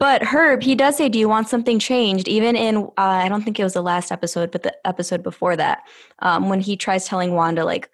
[0.00, 3.42] but Herb, he does say, "Do you want something changed?" Even in, uh, I don't
[3.42, 5.82] think it was the last episode, but the episode before that,
[6.20, 7.90] um, when he tries telling Wanda like.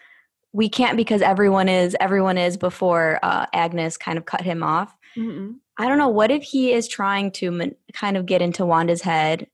[0.54, 4.94] We can't because everyone is everyone is before uh, Agnes kind of cut him off.
[5.78, 6.08] I don't know.
[6.10, 9.46] What if he is trying to man- kind of get into Wanda's head?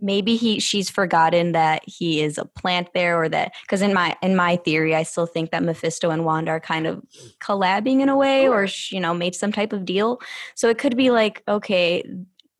[0.00, 4.16] Maybe he she's forgotten that he is a plant there, or that because in my
[4.22, 7.02] in my theory, I still think that Mephisto and Wanda are kind of
[7.40, 10.20] collabing in a way, or you know, made some type of deal.
[10.54, 12.04] So it could be like, okay,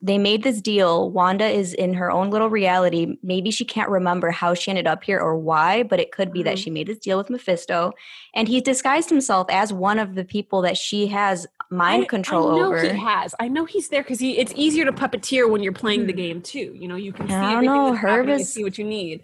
[0.01, 1.11] they made this deal.
[1.11, 3.16] Wanda is in her own little reality.
[3.22, 6.44] Maybe she can't remember how she ended up here or why, but it could be
[6.44, 6.62] that Mhm.
[6.62, 7.92] she made this deal with Mephisto,
[8.35, 12.52] and he disguised himself as one of the people that she has mind I- control
[12.52, 12.83] I know over.
[12.92, 13.35] He has.
[13.40, 14.38] I know he's there because he.
[14.38, 16.18] It's easier to puppeteer when you're playing the Hmm.
[16.18, 16.72] game too.
[16.74, 19.22] You know, you can see I don't everything know, Herb is- see what you need.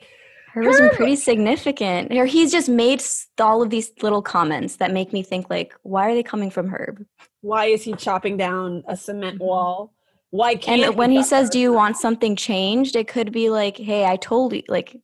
[0.53, 2.13] Herbert's been pretty significant.
[2.13, 3.03] Or he's just made
[3.41, 6.69] all of these little comments that make me think like, why are they coming from
[6.69, 7.05] Herb?
[7.41, 9.45] Why is he chopping down a cement Mhm.
[9.45, 9.93] wall?
[10.31, 13.51] Why can't And when he chop says, "Do you want something changed?" It could be
[13.51, 14.97] like, "Hey, I told you." Like,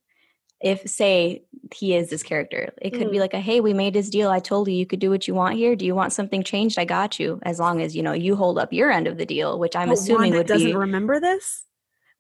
[0.61, 1.43] if say
[1.75, 3.21] he is this character, it could be Mm.
[3.21, 4.31] like a, "Hey, we made this deal.
[4.31, 5.77] I told you you could do what you want here.
[5.77, 6.79] Do you want something changed?
[6.79, 7.39] I got you.
[7.43, 9.89] As long as you know you hold up your end of the deal, which I'm
[9.89, 11.65] But assuming would doesn't be." remember this.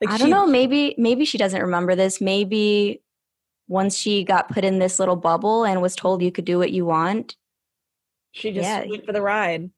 [0.01, 0.47] Like I don't know.
[0.47, 2.21] Maybe maybe she doesn't remember this.
[2.21, 3.03] Maybe
[3.69, 6.73] once she got put in this little bubble and was told you could do what
[6.73, 7.37] you want,
[8.33, 9.71] She just Yeah, went for the ride.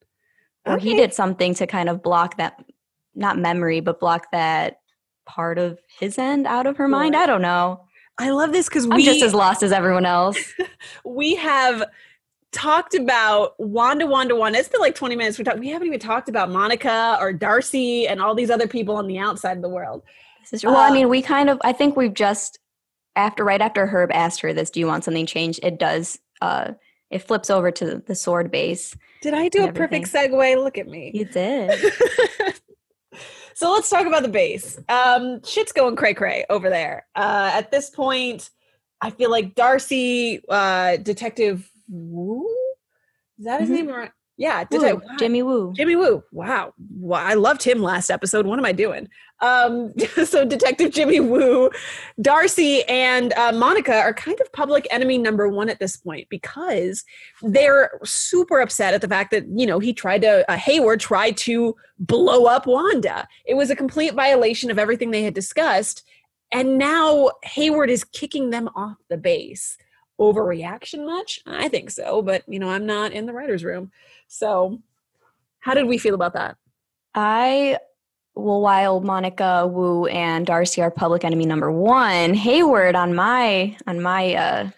[0.67, 2.63] or he did something to kind of block that,
[3.15, 4.81] not memory, but block that
[5.25, 7.17] part of his end out of her mind.
[7.17, 7.87] I don't know.
[8.19, 10.39] I love this because I'm just as lost as everyone else.
[11.05, 11.85] we have
[12.53, 14.59] talked about Wanda, Wanda, Wanda.
[14.59, 15.39] It's been like 20 minutes.
[15.39, 15.59] We talked.
[15.59, 19.19] We haven't even talked about Monica or Darcy and all these other people on the
[19.19, 20.03] outside of the world.
[20.43, 21.59] This is, well, I Uh, mean, we kind of.
[21.65, 22.59] I think we've just
[23.17, 26.19] after right after Herb asked her this, "Do you want something changed?" It does.
[26.41, 26.73] Uh,
[27.11, 28.97] it flips over to the SWORD base.
[29.21, 30.63] Did I do a perfect segue?
[30.63, 31.11] Look at me.
[31.15, 31.93] You did.
[33.55, 34.79] so let's talk about the base.
[34.89, 37.07] Um, shit's going cray cray over there.
[37.15, 38.51] Uh, at this point,
[39.01, 42.47] I feel like Darcy, uh, Detective Woo,
[43.39, 43.73] is that his Mhm.
[43.73, 43.89] name?
[43.91, 45.73] Or yeah, Woo, Detective Jimmy Woo.
[45.75, 46.23] Jimmy Woo.
[46.33, 46.73] Wow.
[46.99, 47.25] wow.
[47.25, 48.47] I loved him last episode.
[48.47, 49.09] What am I doing?
[49.43, 49.93] Um,
[50.25, 51.69] so Detective Jimmy Woo,
[52.21, 57.05] Darcy, and uh, Monica are kind of public enemy number one at this point because
[57.43, 61.37] they're super upset at the fact that, you know, he tried to, uh, Hayward tried
[61.39, 63.29] to blow up Wanda.
[63.45, 66.05] It was a complete violation of everything they had discussed.
[66.53, 69.77] And now Hayward is kicking them off the base.
[70.21, 71.41] Overreaction much?
[71.47, 73.91] I think so, but, you know, I'm not in the writer's room.
[74.29, 74.81] So,
[75.61, 76.57] how did we feel about that?
[77.15, 77.79] I
[78.35, 84.01] well, while Monica Woo and Darcy are public enemy number one, Hayward on my on
[84.01, 84.71] my uh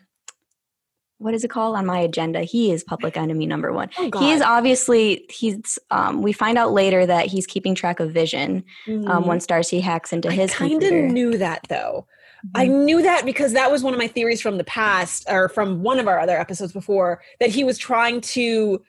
[1.19, 2.43] what is it called on my agenda?
[2.43, 3.89] He is public enemy number one.
[3.97, 8.13] Oh He is obviously he's um we find out later that he's keeping track of
[8.13, 8.65] vision
[9.07, 10.39] um once Darcy hacks into Mm-hmm.
[10.39, 12.07] I his kind of knew that though.
[12.55, 15.83] I knew that because that was one of my theories from the past or from
[15.83, 18.83] one of our other episodes before that he was trying to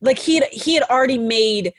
[0.00, 1.72] like he he had already made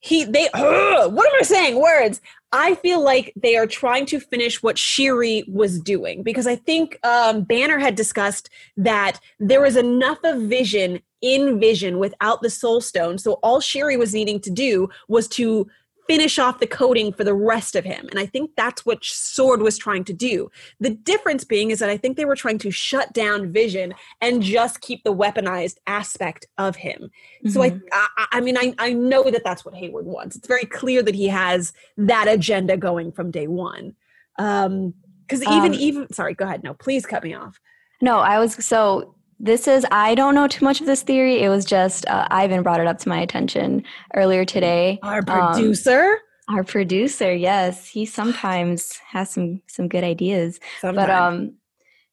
[0.00, 1.80] he they what am I saying?
[1.80, 2.20] Words.
[2.52, 6.98] I feel like they are trying to finish what Shuri was doing because I think
[7.06, 12.80] um, Banner had discussed that there was enough of vision in vision without the soul
[12.80, 13.18] stone.
[13.18, 15.68] So all Shuri was needing to do was to
[16.10, 18.08] finish off the coding for the rest of him.
[18.10, 20.50] And I think that's what SWORD was trying to do.
[20.80, 24.42] The difference being is that I think they were trying to shut down Vision and
[24.42, 27.10] just keep the weaponized aspect of him.
[27.44, 27.50] Mm-hmm.
[27.50, 27.78] So I.
[27.92, 30.36] I, I mean, I, I know that that's what Hayward wants.
[30.36, 33.94] It's very clear that he has that agenda going from day one.
[34.38, 34.94] Um,
[35.30, 36.64] because even um, even sorry, go ahead.
[36.64, 37.60] No, please cut me off.
[38.00, 41.40] No, I was so this is i don't know too much of this theory.
[41.40, 43.82] It was just uh, ivan brought it up to my attention
[44.14, 44.98] earlier today.
[45.02, 46.18] Our producer?
[46.48, 47.86] um, our producer yes.
[47.86, 50.60] He sometimes has some some good ideas.
[50.80, 51.06] Sometimes.
[51.06, 51.54] but um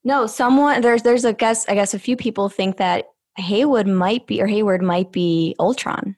[0.04, 4.26] no someone there's there's a guess i guess a few people think that haywood might
[4.26, 6.16] be or hayward might be ultron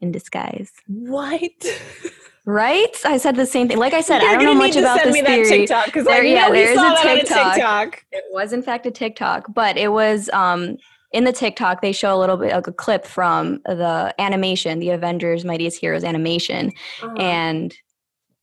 [0.00, 0.72] in disguise.
[0.86, 1.50] What
[2.46, 2.96] Right?
[3.04, 3.78] I said the same thing.
[3.78, 5.62] Like I said, You're I don't know much about this theory.
[5.62, 7.54] because there, yeah, there is a TikTok.
[7.54, 8.04] TikTok.
[8.12, 10.76] It was in fact a TikTok, but it was um,
[11.10, 11.82] in the TikTok.
[11.82, 16.04] They show a little bit like a clip from the animation, the Avengers Mightiest Heroes
[16.04, 17.14] animation, uh-huh.
[17.18, 17.74] and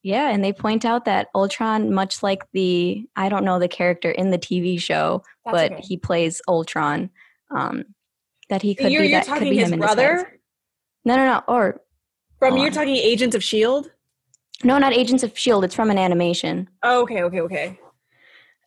[0.04, 4.12] yeah, and they point out that Ultron, much like the I don't know the character
[4.12, 5.82] in the TV show, That's but okay.
[5.82, 7.10] he plays Ultron.
[7.56, 7.86] Um,
[8.50, 10.40] that he could you're, be that could be his him brother.
[11.06, 11.44] No, no, no.
[11.48, 11.82] Or
[12.50, 13.92] from you're talking Agents of Shield.
[14.64, 15.64] No, not Agents of Shield.
[15.64, 16.70] It's from an animation.
[16.84, 17.80] Oh, okay, okay, okay.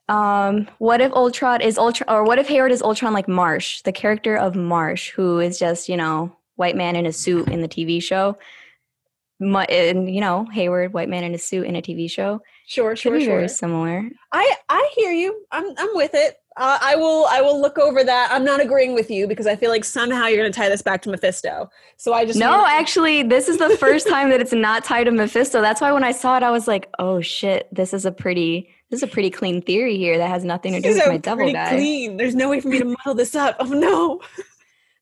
[0.09, 3.91] Um, what if Ultron is Ultron, or what if Hayward is Ultron like Marsh, the
[3.91, 7.67] character of Marsh, who is just you know white man in a suit in the
[7.67, 8.37] TV show,
[9.39, 12.41] and you know Hayward, white man in a suit in a TV show.
[12.67, 13.35] Sure, sure, Could be sure.
[13.35, 14.09] Very similar.
[14.31, 15.45] I I hear you.
[15.51, 16.37] I'm I'm with it.
[16.57, 18.29] Uh, I will I will look over that.
[18.31, 20.81] I'm not agreeing with you because I feel like somehow you're going to tie this
[20.81, 21.69] back to Mephisto.
[21.97, 22.65] So I just no.
[22.65, 25.61] Actually, this is the first time that it's not tied to Mephisto.
[25.61, 28.69] That's why when I saw it, I was like, oh shit, this is a pretty
[28.89, 31.51] this is a pretty clean theory here that has nothing to do with my devil
[31.51, 31.69] guy.
[31.69, 32.17] Clean.
[32.17, 33.55] There's no way for me to muddle this up.
[33.59, 34.21] Oh no.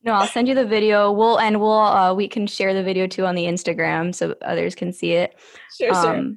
[0.03, 1.11] No, I'll send you the video.
[1.11, 4.75] We'll and we'll uh, we can share the video too on the Instagram so others
[4.75, 5.35] can see it.
[5.75, 6.35] Sure, um, sure.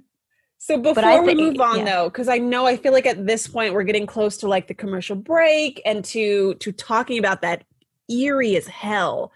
[0.68, 1.84] So before we move on yeah.
[1.86, 4.66] though, because I know I feel like at this point we're getting close to like
[4.66, 7.64] the commercial break and to to talking about that
[8.10, 9.32] eerie as hell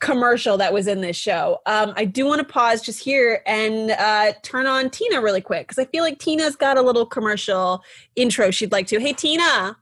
[0.00, 1.60] commercial that was in this show.
[1.66, 5.68] Um, I do want to pause just here and uh, turn on Tina really quick
[5.68, 7.84] because I feel like Tina's got a little commercial
[8.16, 8.98] intro she'd like to.
[8.98, 9.76] Hey Tina,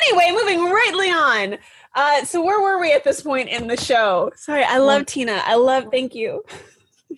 [0.09, 1.59] Anyway, moving rightly on.
[1.94, 4.31] Uh, so where were we at this point in the show?
[4.37, 5.42] Sorry, I love Tina.
[5.44, 5.87] I love.
[5.90, 6.42] Thank you.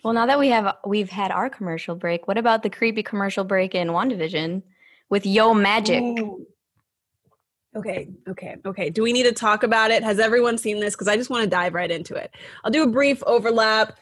[0.02, 3.44] Well, now that we have we've had our commercial break, what about the creepy commercial
[3.44, 4.62] break in WandaVision
[5.08, 6.02] with Yo Magic?
[6.02, 6.46] Ooh.
[7.74, 8.88] Okay, okay, okay.
[8.88, 10.02] Do we need to talk about it?
[10.02, 10.94] Has everyone seen this?
[10.94, 12.30] Because I just want to dive right into it.
[12.64, 13.98] I'll do a brief overlap.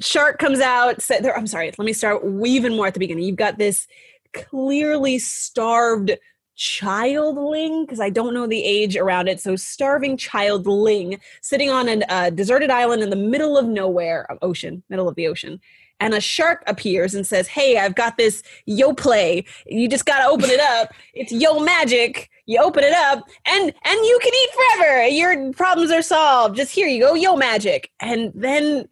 [0.00, 1.00] Shark comes out.
[1.00, 1.72] Say, There, I'm sorry.
[1.78, 3.24] Let me start even more at the beginning.
[3.24, 3.86] You've got this
[4.34, 6.10] clearly starved
[6.56, 9.40] childling because I don't know the age around it.
[9.40, 14.82] So starving childling sitting on a uh, deserted island in the middle of nowhere, ocean,
[14.88, 15.60] middle of the ocean.
[16.00, 19.44] And a shark appears and says, "Hey, I've got this yo play.
[19.66, 20.92] You just gotta open it up.
[21.14, 22.30] It's yo magic.
[22.46, 25.06] You open it up, and and you can eat forever.
[25.06, 26.56] Your problems are solved.
[26.56, 28.88] Just here you go, yo magic." And then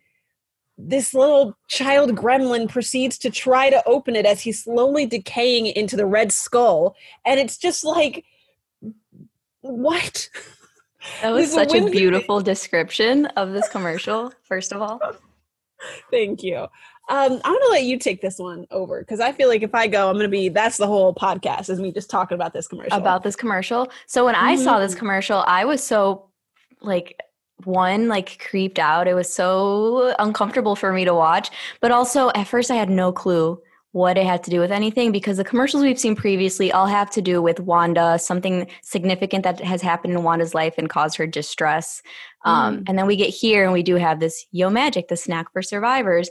[0.78, 5.96] this little child gremlin proceeds to try to open it as he's slowly decaying into
[5.96, 8.24] the red skull and it's just like
[9.60, 10.28] what
[11.20, 15.00] that was such a beautiful description of this commercial first of all
[16.12, 16.58] Thank you.
[16.58, 16.68] Um,
[17.08, 20.08] I'm gonna let you take this one over because I feel like if I go,
[20.08, 22.96] I'm gonna be that's the whole podcast is me just talking about this commercial.
[22.96, 23.90] about this commercial.
[24.06, 24.98] So when I saw this Mhm.
[24.98, 26.30] commercial, I was so
[26.80, 27.18] like
[27.66, 29.08] one like creeped out.
[29.08, 33.12] It was so uncomfortable for me to watch, but also at first I had no
[33.12, 33.60] clue
[33.92, 37.10] what it had to do with anything because the commercials we've seen previously all have
[37.10, 41.26] to do with Wanda, something significant that has happened in Wanda's life and caused her
[41.26, 42.02] distress.
[42.44, 45.52] Um, and then we get here and we do have this Yo Magic, the snack
[45.52, 46.30] for survivors.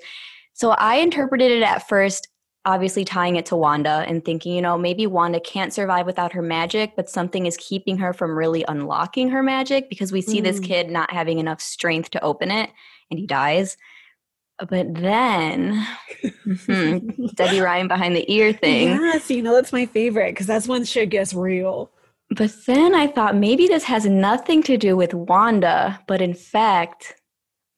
[0.54, 2.28] So I interpreted it at first,
[2.66, 6.42] obviously tying it to Wanda and thinking, you know, maybe Wanda can't survive without her
[6.44, 10.60] magic, but something is keeping her from really unlocking her magic because we see this
[10.60, 10.64] Mm.
[10.64, 12.70] kid not having enough strength to open it
[13.10, 13.78] and he dies.
[14.60, 15.88] But then,
[16.46, 18.90] mhm, Debbie Ryan behind the ear thing.
[18.90, 21.90] Yes, you know that's my favorite because that's when shit gets real.
[22.30, 27.16] But then I thought maybe this has nothing to do with Wanda, but in fact,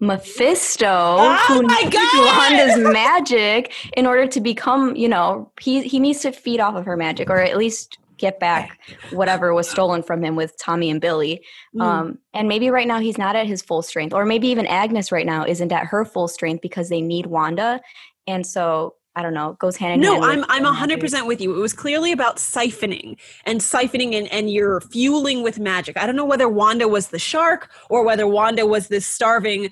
[0.04, 1.96] Mephisto, Oh who needs!
[1.96, 6.86] Wanda's magic in order to become, you know, he he needs to feed off of
[6.86, 8.80] her magic, or at least get back
[9.12, 11.44] whatever was stolen from him with Tommy and Billy.
[11.76, 11.82] Mm.
[11.82, 15.12] Um, and maybe right now he's not at his full strength, or maybe even Agnes
[15.12, 17.82] right now isn't at her full strength because they need Wanda,
[18.28, 20.22] and so I don't know, goes hand in No, hand.
[20.22, 21.02] No, I'm I'm the hundred magic.
[21.02, 21.56] percent with you.
[21.56, 25.98] It was clearly about siphoning and siphoning and, and you're fueling with magic.
[25.98, 29.72] I don't know whether Wanda was the shark or whether Wanda was this starving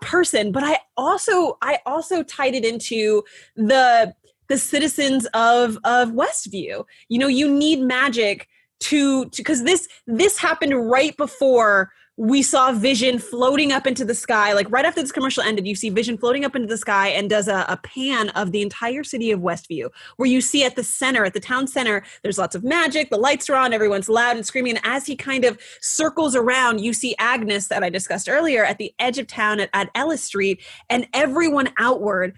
[0.00, 3.24] person, but I also I also tied it into
[3.56, 4.14] the
[4.48, 6.84] the citizens of of Westview.
[7.08, 13.18] You know, you need magic to because this this happened right before we saw Vision
[13.18, 14.54] floating up into the sky.
[14.54, 17.28] Like right after this commercial ended, you see Vision floating up into the sky and
[17.28, 20.82] does a, a pan of the entire city of Westview, where you see at the
[20.82, 24.36] center, at the town center, there's lots of magic, the lights are on, everyone's loud
[24.36, 24.76] and screaming.
[24.76, 28.78] And as he kind of circles around, you see Agnes, that I discussed earlier, at
[28.78, 32.34] the edge of town at, at Ellis Street, and everyone outward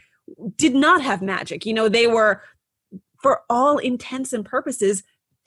[0.56, 1.64] did not have magic.
[1.64, 2.42] You know, they were,
[3.22, 5.04] for all intents and purposes,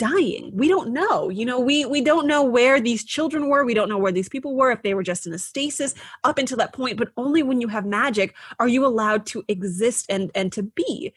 [0.09, 0.51] dying.
[0.53, 3.63] We don't know you know we we don't know where these children were.
[3.63, 6.37] We don't know where these people were if they were just in a stasis up
[6.37, 10.31] until that point but only when you have magic are you allowed to exist and
[10.33, 11.13] and to be.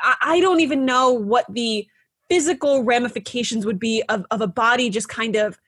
[0.00, 1.86] I, I don't even know what the
[2.28, 5.58] physical ramifications would be of, of a body just kind of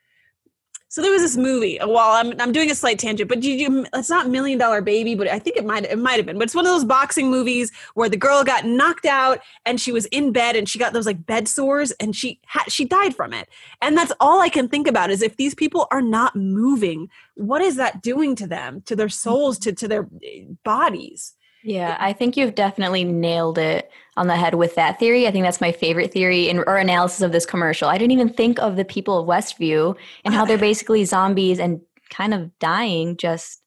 [0.94, 1.76] so there was this movie.
[1.80, 5.16] Well, I'm I'm doing a slight tangent, but you, you it's not Million Dollar Baby,
[5.16, 6.38] but I think it might it might have been.
[6.38, 9.90] But it's one of those boxing movies where the girl got knocked out and she
[9.90, 13.16] was in bed and she got those like bed sores and she had she died
[13.16, 13.48] from it.
[13.82, 17.60] And that's all I can think about is if these people are not moving, what
[17.60, 21.34] is that doing to them, to their souls, to to their eh, bodies?
[21.64, 25.26] Yeah, I think you've definitely nailed it on the head with that theory.
[25.26, 27.88] I think that's my favorite theory in, or analysis of this commercial.
[27.88, 31.80] I didn't even think of the people of Westview and how they're basically zombies and
[32.10, 33.60] kind of dying just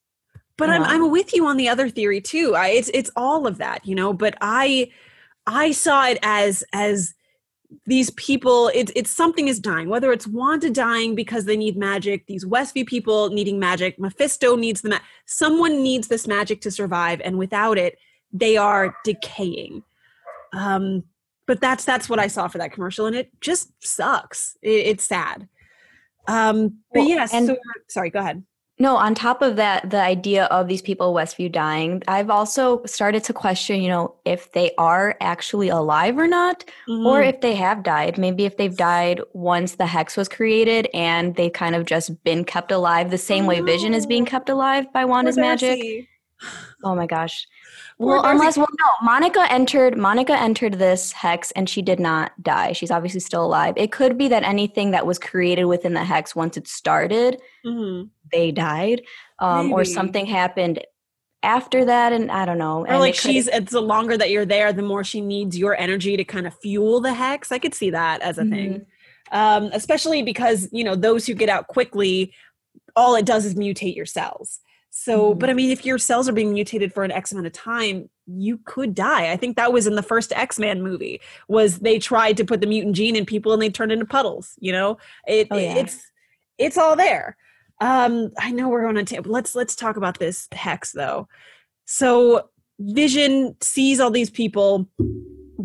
[0.58, 0.84] but I'm.
[0.84, 2.56] I'm with you on the other theory too.
[2.56, 4.12] I, it's it's all of that, you know.
[4.12, 4.92] But I
[5.46, 7.14] I saw it as as
[7.86, 8.72] these people.
[8.74, 9.88] It's it's something is dying.
[9.88, 14.82] Whether it's Wanda dying because they need magic, these Westview people needing magic, Mephisto needs
[14.82, 18.00] the ma- someone needs this magic to survive, and without it,
[18.34, 19.84] they are decaying.
[20.54, 21.04] Um,
[21.46, 24.58] but that's that's what I saw for that commercial, and it just sucks.
[24.62, 25.48] It, it's sad.
[26.28, 27.34] Um, but Well, yes.
[27.34, 27.58] and- so,
[27.88, 28.10] sorry.
[28.10, 28.44] Go ahead.
[28.80, 33.24] No, on top of that, the idea of these people Westview dying, I've also started
[33.24, 37.28] to question, you know, if they are actually alive or not, or Mm.
[37.30, 38.20] if they have died.
[38.20, 42.44] Maybe if they've died once the hex was created and they've kind of just been
[42.46, 46.08] kept alive the same way Vision is being kept alive by Wanda's magic.
[46.84, 47.47] Oh my gosh.
[47.97, 49.97] Well, unless well, no, Monica entered.
[49.97, 52.73] Monica entered this hex, and she did not die.
[52.73, 53.73] She's obviously still alive.
[53.78, 58.10] It could be that anything that was created within the hex once it started, Mhm.
[58.32, 59.02] they died,
[59.39, 60.84] um, or something happened
[61.43, 62.86] after that, and I don't know.
[62.86, 65.76] Or like it she's it's the longer that you're there, the more she needs your
[65.80, 67.52] energy to kind of fuel the hex.
[67.52, 68.86] I could see that as a thing.
[69.32, 72.34] Um, especially because, you know, those who get out quickly,
[72.95, 74.60] all it does is mutate your cells.
[74.89, 75.39] So, Mhm.
[75.39, 78.10] but I mean, if your cells are being mutated for an X amount of time,
[78.26, 79.32] you could die.
[79.32, 82.67] I think that was in the first X-Men movie was they tried to put the
[82.67, 84.97] mutant gene in people and they turned into puddles, you know?
[85.28, 85.76] It, Oh, yeah.
[85.76, 86.12] it's
[86.58, 87.38] it's all there.
[87.80, 91.28] Um, I know we're going to let's let's talk about this hex though.
[91.86, 94.89] So Vision sees all these people,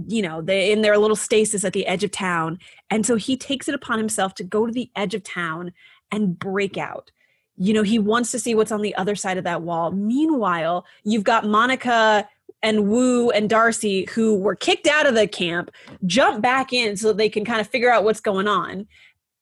[0.06, 2.58] you know, they in their little stasis at the edge of town,
[2.90, 5.72] and so he takes it upon himself to go to the edge of town
[6.10, 7.10] and break out.
[7.62, 9.92] You know, he wants to see what's on the other side of that wall.
[9.92, 12.28] Meanwhile, you've got Monica
[12.62, 15.70] and Woo and Darcy who were kicked out of the camp,
[16.06, 18.86] jump back in so they can kind of figure out what's going on.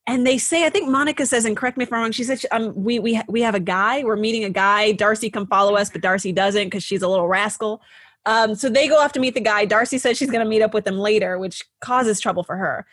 [0.06, 2.40] and they say i think monica says and correct me if i'm wrong she said
[2.50, 5.90] um, we, we, we have a guy we're meeting a guy darcy come follow us
[5.90, 7.80] but darcy doesn't because she's a little rascal
[8.26, 10.62] um, so they go off to meet the guy darcy says she's going to meet
[10.62, 12.86] up with them later which causes trouble for her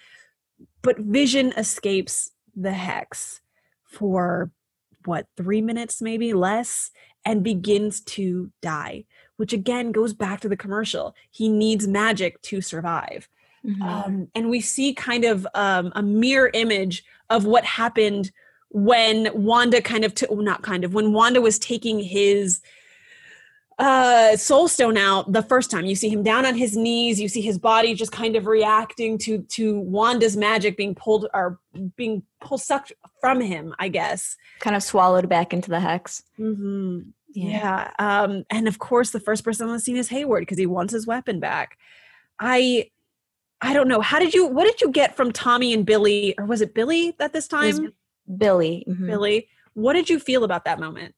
[0.82, 3.42] but vision escapes the hex
[3.86, 4.52] for
[5.08, 6.92] what three minutes maybe less
[7.26, 9.06] and begins to die
[9.38, 13.28] which again goes back to the commercial he needs magic to survive
[13.66, 13.82] Mhm.
[13.82, 18.32] um, and we see kind of um, a mirror image of what happened
[18.70, 22.62] when Wanda kind of took, not kind of, when Wanda was taking his
[23.80, 27.28] uh soul stone out the first time you see him down on his knees you
[27.30, 31.60] see his body just kind of reacting to to wanda's magic being pulled or
[31.96, 36.24] being pulled sucked from him i guess kind of swallowed back into the hex.
[36.40, 37.10] Mm-hmm.
[37.34, 37.92] yeah.
[38.00, 40.92] Um, and of course, the first person on the scene is Hayward because he wants
[40.94, 41.78] his weapon back.
[42.40, 42.90] I,
[43.62, 44.02] I don't know.
[44.02, 44.48] How did you?
[44.48, 47.94] What did you get from Tommy and Billy, or was it Billy at this time?
[48.38, 48.84] Billy.
[48.90, 49.06] mhm.
[49.08, 49.48] Billy.
[49.74, 51.14] What did you feel about that moment?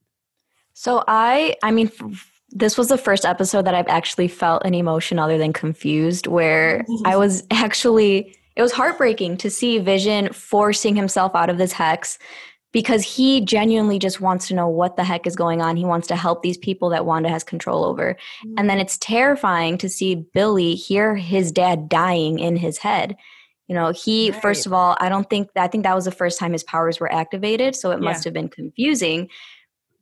[0.74, 4.74] So I, I mean, f- this was the first episode that I've actually felt an
[4.74, 10.96] emotion other than confused, where I was actually, it was heartbreaking to see Vision forcing
[10.96, 12.18] himself out of this hex
[12.72, 15.76] because he genuinely just wants to know what the heck is going on.
[15.76, 18.16] He wants to help these people that Wanda has control over.
[18.56, 23.16] And then it's terrifying to see Billy hear his dad dying in his head.
[23.66, 24.40] You know, he, Right.
[24.42, 27.00] first of all, I don't think, I think that was the first time his powers
[27.00, 27.74] were activated.
[27.74, 28.04] So it Yeah.
[28.04, 29.28] must have been confusing.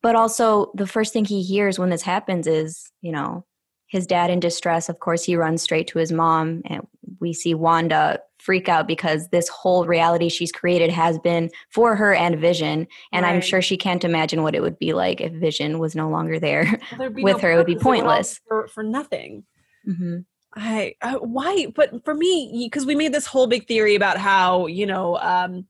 [0.03, 3.45] But also, the first thing he hears when this happens is, you know,
[3.89, 4.89] his dad in distress.
[4.89, 6.87] Of course, he runs straight to his mom, and
[7.21, 12.15] we see Wanda freak out because this whole reality she's created has been for her
[12.15, 12.87] and Vision.
[13.13, 16.09] And I'm sure she can't imagine what it would be like if Vision was no
[16.09, 16.81] longer there.
[16.99, 18.41] Well, with her, it would be pointless.
[18.47, 19.45] for for nothing.
[19.85, 20.19] hmm
[20.55, 21.67] I uh, why?
[21.75, 25.67] But for me, because we made this whole big theory about how you know um,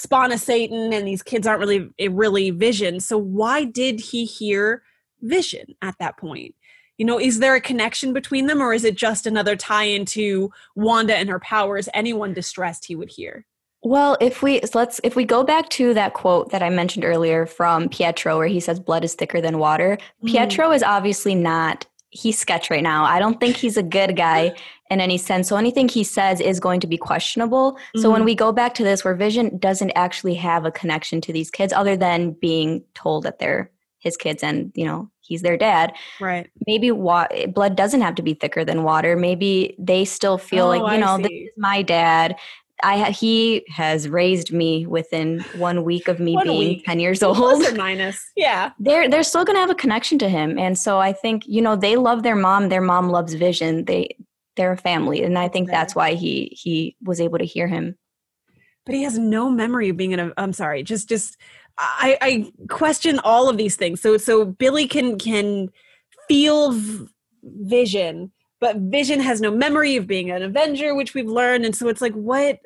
[0.00, 3.00] spawn of Satan and these kids aren't really eh, really Vision.
[3.00, 4.82] So why did he hear
[5.20, 6.54] Vision at that point?
[6.96, 10.50] You know, is there a connection between them, or is it just another tie into
[10.74, 11.88] Wanda and her powers?
[11.94, 13.46] Anyone distressed, he would hear.
[13.82, 17.04] Well, if we so let's if we go back to that quote that I mentioned
[17.04, 19.96] earlier from Pietro, where he says blood is thicker than water.
[20.22, 20.28] Mm.
[20.28, 21.86] Pietro is obviously not.
[22.10, 23.04] He's sketch right now.
[23.04, 24.54] I don't think he's a good guy
[24.90, 25.48] in any sense.
[25.48, 27.78] So anything he says is going to be questionable.
[27.96, 28.24] So when Mhm.
[28.24, 31.72] we go back to this, where Vision doesn't actually have a connection to these kids,
[31.72, 33.70] other than being told that they're
[34.00, 36.48] his kids and you know he's their dad Right.
[36.66, 39.14] maybe wa- blood doesn't have to be thicker than water.
[39.14, 42.34] Maybe they still feel Oh, like you know this is my dad.
[42.82, 46.84] I ha- he has raised me within one week of me being week.
[46.86, 47.36] ten years old.
[47.36, 48.18] Plus or minus.
[48.36, 48.70] Yeah.
[48.80, 51.76] They're they're still gonna have a connection to him, and so I think you know
[51.76, 52.70] they love their mom.
[52.70, 53.84] Their mom loves Vision.
[53.84, 54.16] They
[54.56, 57.96] they're a family, and I think that's why he he was able to hear him.
[58.86, 61.36] but he has no memory of being in a i'm sorry just just
[61.78, 64.00] i i question all of these things.
[64.00, 65.68] So so billy can can
[66.28, 67.06] feel v-
[67.42, 71.64] vision but vision has no memory of being an avenger which we've learned.
[71.64, 72.58] And so it's like what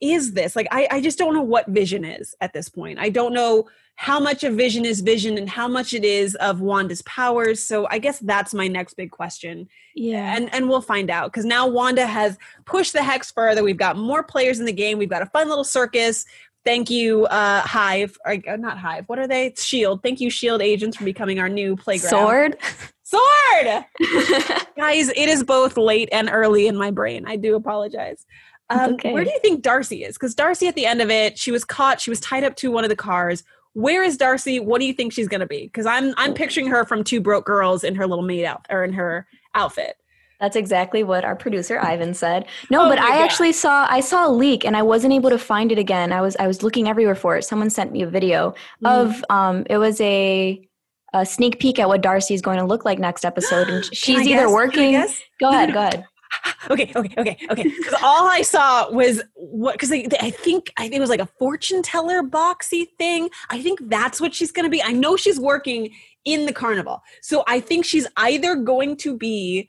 [0.00, 3.08] is this like i i just don't know what vision is at this point i
[3.08, 7.02] don't know how much of vision is vision and how much it is of wanda's
[7.02, 11.32] powers so i guess that's my next big question Yeah, and and we'll find out
[11.32, 13.62] because now Wanda has pushed the hex further.
[13.62, 14.98] We've got more players in the game.
[14.98, 16.24] We've got a fun little circus.
[16.64, 19.04] Thank you, uh, Hive, or uh, not Hive.
[19.08, 19.46] What are they?
[19.46, 20.02] It's Shield.
[20.02, 22.10] Thank you, Shield agents, for becoming our new playground.
[22.10, 22.56] SWORD.
[23.02, 23.84] SWORD,
[24.76, 25.08] guys.
[25.08, 27.24] It is both late and early in my brain.
[27.26, 28.26] I do apologize.
[28.70, 29.12] Um, okay.
[29.12, 30.14] Where do you think Darcy is?
[30.16, 32.00] Because Darcy, at the end of it, she was caught.
[32.00, 33.42] She was tied up to one of the cars.
[33.74, 34.58] Where is Darcy?
[34.60, 35.64] What do you think she's going to be?
[35.64, 38.82] Because I'm I'm picturing her from Two Broke Girls in her little maid out or
[38.84, 39.96] in her outfit.
[40.40, 42.46] That's exactly what our producer Ivan said.
[42.70, 43.20] No, Oh but I God.
[43.20, 46.12] actually saw I saw a leak and I wasn't able to find it again.
[46.12, 47.44] I was I was looking everywhere for it.
[47.44, 48.90] Someone sent me a video Mm.
[48.90, 50.66] of um it was a
[51.12, 54.20] a sneak peek at what Darcy is going to look like next episode and she's
[54.26, 54.50] either guess?
[54.52, 54.92] Working?
[55.40, 56.04] Go ahead, go ahead.
[56.70, 57.62] okay, okay, okay, okay.
[57.62, 59.74] Because all I saw was what?
[59.74, 63.30] Because I, I think I think it was like a fortune teller boxy thing.
[63.50, 64.82] I think that's what she's going to be.
[64.82, 65.90] I know she's working
[66.24, 69.68] in the carnival, so I think she's either going to be.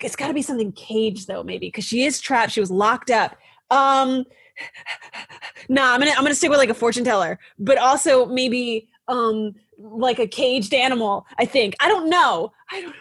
[0.00, 2.52] It's got to be something caged though, maybe because she is trapped.
[2.52, 3.36] She was locked up.
[3.70, 4.24] Um,
[5.68, 9.54] nah, I'm gonna I'm gonna stick with like a fortune teller, but also maybe um
[9.78, 11.26] like a caged animal.
[11.38, 12.52] I think I don't know.
[12.70, 12.94] I don't know.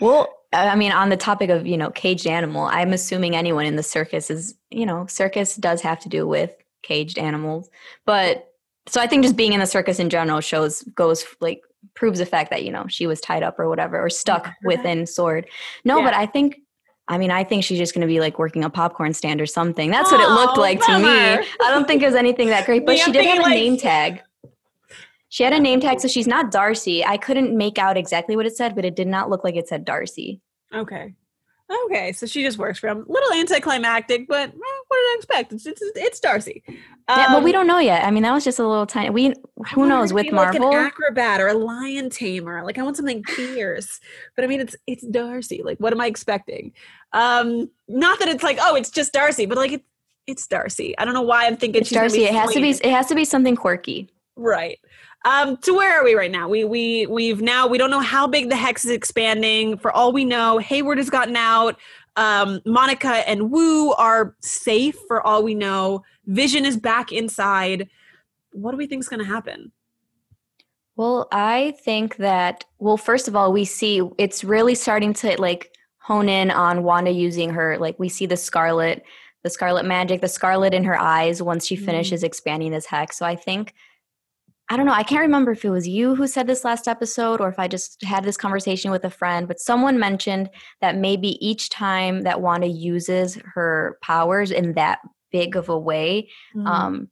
[0.00, 3.76] Well, I mean, on the topic of you know caged animal, I'm assuming anyone in
[3.76, 7.68] the circus is you know circus does have to do with caged animals,
[8.04, 8.52] but
[8.88, 11.62] so I think just being in the circus in general shows goes like
[11.94, 15.06] proves the fact that you know she was tied up or whatever or stuck within
[15.06, 15.46] SWORD.
[15.84, 16.04] No, Yeah.
[16.04, 16.58] but I think
[17.08, 19.46] I mean, I think she's just going to be like working a popcorn stand or
[19.46, 19.92] something.
[19.92, 21.04] That's what it looked Oh, like to me.
[21.08, 23.54] I don't think it was anything that great, but Me, she did have a like-
[23.54, 24.22] name tag.
[25.36, 27.04] She had a name tag, so she's not Darcy.
[27.04, 29.68] I couldn't make out exactly what it said, but it did not look like it
[29.68, 30.40] said Darcy.
[30.74, 31.12] Okay.
[31.84, 33.04] Okay, so she just works for him.
[33.06, 35.52] Little anticlimactic, but eh, what did I expect?
[35.52, 36.62] It's it's, it's Darcy.
[36.66, 38.02] yeah, but we Um, don't know yet.
[38.06, 39.10] I mean, that was just a little tiny.
[39.10, 39.34] We
[39.74, 40.70] who knows with like Marvel.
[40.70, 42.64] an acrobat or a lion tamer.
[42.64, 44.00] Like I want something fierce,
[44.36, 45.60] but I mean it's it's Darcy.
[45.62, 46.72] Like what am I expecting?
[47.12, 49.84] Um, not that it's like oh it's just Darcy, but like it,
[50.26, 50.96] it's Darcy.
[50.96, 52.24] I don't know why I'm thinking it's she's Darcy.
[52.24, 52.70] It has to be.
[52.70, 54.08] It has to be something quirky.
[54.36, 54.78] right.
[55.26, 56.48] Um, so where are we right now?
[56.48, 59.76] We we we've now we don't know how big the hex is expanding.
[59.76, 61.76] For all we know, Hayward has gotten out.
[62.14, 64.96] Um, Monica and Woo are safe.
[65.08, 67.88] For all we know, Vision is back inside.
[68.52, 69.72] What do we think is going to happen?
[70.94, 75.72] Well, I think that well, first of all, we see it's really starting to like
[75.98, 79.02] hone in on Wanda using her like we see the scarlet,
[79.42, 81.84] the scarlet magic, the scarlet in her eyes once she Mhm.
[81.84, 83.18] finishes expanding this hex.
[83.18, 83.74] So I think
[84.68, 87.40] I don't know, I can't remember if it was you who said this last episode
[87.40, 90.50] or if I just had this conversation with a friend, but someone mentioned
[90.80, 94.98] that maybe each time that Wanda uses her powers in that
[95.30, 96.66] big of a way, Mm-hmm.
[96.66, 97.08] um,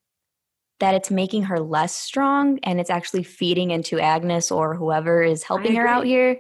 [0.81, 5.45] that it's making her less strong and it's actually feeding into Agnes or whoever is
[5.45, 6.39] helping her out here.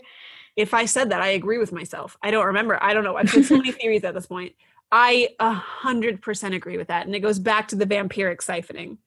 [0.56, 2.16] if I said that, I agree with myself.
[2.20, 2.76] I don't remember.
[2.82, 3.16] I don't know.
[3.16, 4.52] I've heard so many theories at this point.
[4.90, 8.98] I a hundred percent agree with that, and it goes back to the vampiric siphoning.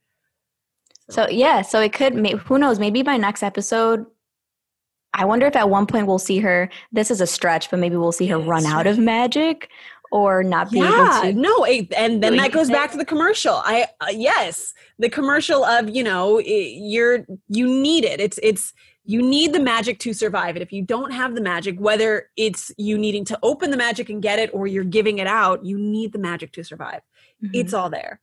[1.10, 2.14] So yeah, so it could.
[2.16, 2.80] Who knows?
[2.80, 4.06] Maybe by next episode.
[5.14, 6.70] I wonder if at one point we'll see her.
[6.92, 9.70] This is a stretch, but maybe we'll see her run out of magic
[10.12, 11.40] or not be yeah, able to.
[11.40, 13.56] no, it, and then that goes back to the commercial.
[13.56, 18.20] I uh, yes, the commercial of you know i you're you need it.
[18.20, 20.58] It's it's you need the magic to survive.
[20.58, 20.62] it.
[20.62, 24.22] if you don't have the magic, whether it's you needing to open the magic and
[24.22, 27.02] get it or you're giving it out, you need the magic to survive.
[27.44, 27.52] Mhm.
[27.54, 28.20] It's all there.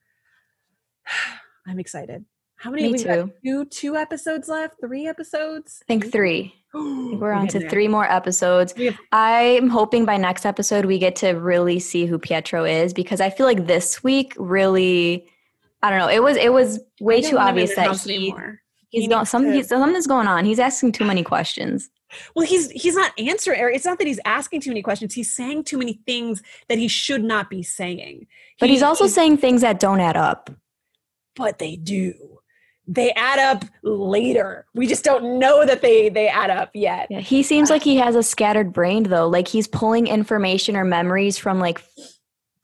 [1.67, 2.27] I'm excited.
[2.65, 2.91] How many?
[2.93, 3.31] Me too.
[3.45, 4.81] two two episodes left.
[4.81, 5.83] Three episodes.
[5.83, 6.55] I think three.
[6.75, 8.73] We're We're on to three more episodes.
[9.13, 13.29] I'm hoping by next episode we get to really see who Pietro is because I
[13.29, 15.29] feel like this week really
[15.83, 16.09] I don't know.
[16.09, 18.33] It was it was way too obvious that he,
[18.89, 20.47] he's He going some to- he's, something's going on.
[20.47, 21.91] He's asking too many questions.
[22.35, 23.61] Well, he's he's not answering.
[23.75, 25.13] It's not that he's asking too many questions.
[25.13, 28.27] He's saying too many things that he should not be saying.
[28.59, 30.49] But He- he's also saying things that don't add up.
[31.37, 32.15] but they do.
[32.87, 34.67] They add up later.
[34.75, 37.07] We just don't know that they they add up yet.
[37.11, 39.27] Yeah, he seems like he has a scattered brain though.
[39.29, 41.83] Like he's pulling information or memories from like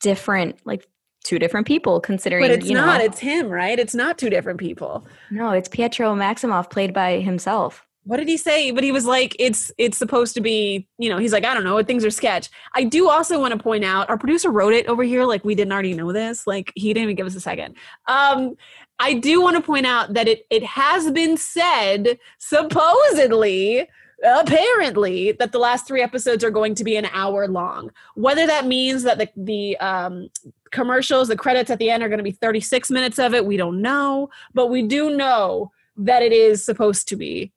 [0.00, 0.86] different like
[1.24, 2.98] two different people considering But it's you not.
[2.98, 3.78] know It's him, right?
[3.78, 5.06] It's not two different people.
[5.30, 9.36] no it's pietro maximoff played by himself what did he say but he was like
[9.38, 12.48] it's it's supposed to be you know he's like i don't know things are sketch
[12.74, 15.54] i do also want to point out our producer wrote it over here like we
[15.54, 17.76] didn't already know this like he didn't even give us a second
[18.08, 18.56] um
[19.00, 23.88] i do want to point out that it it has been said supposedly
[24.24, 28.66] apparently that the last three episodes are going to be an hour long whether that
[28.66, 30.28] means that the the um
[30.70, 33.56] commercials the credits at the end are going to be 36 minutes of it we
[33.56, 37.52] don't know but we do know that it is supposed to be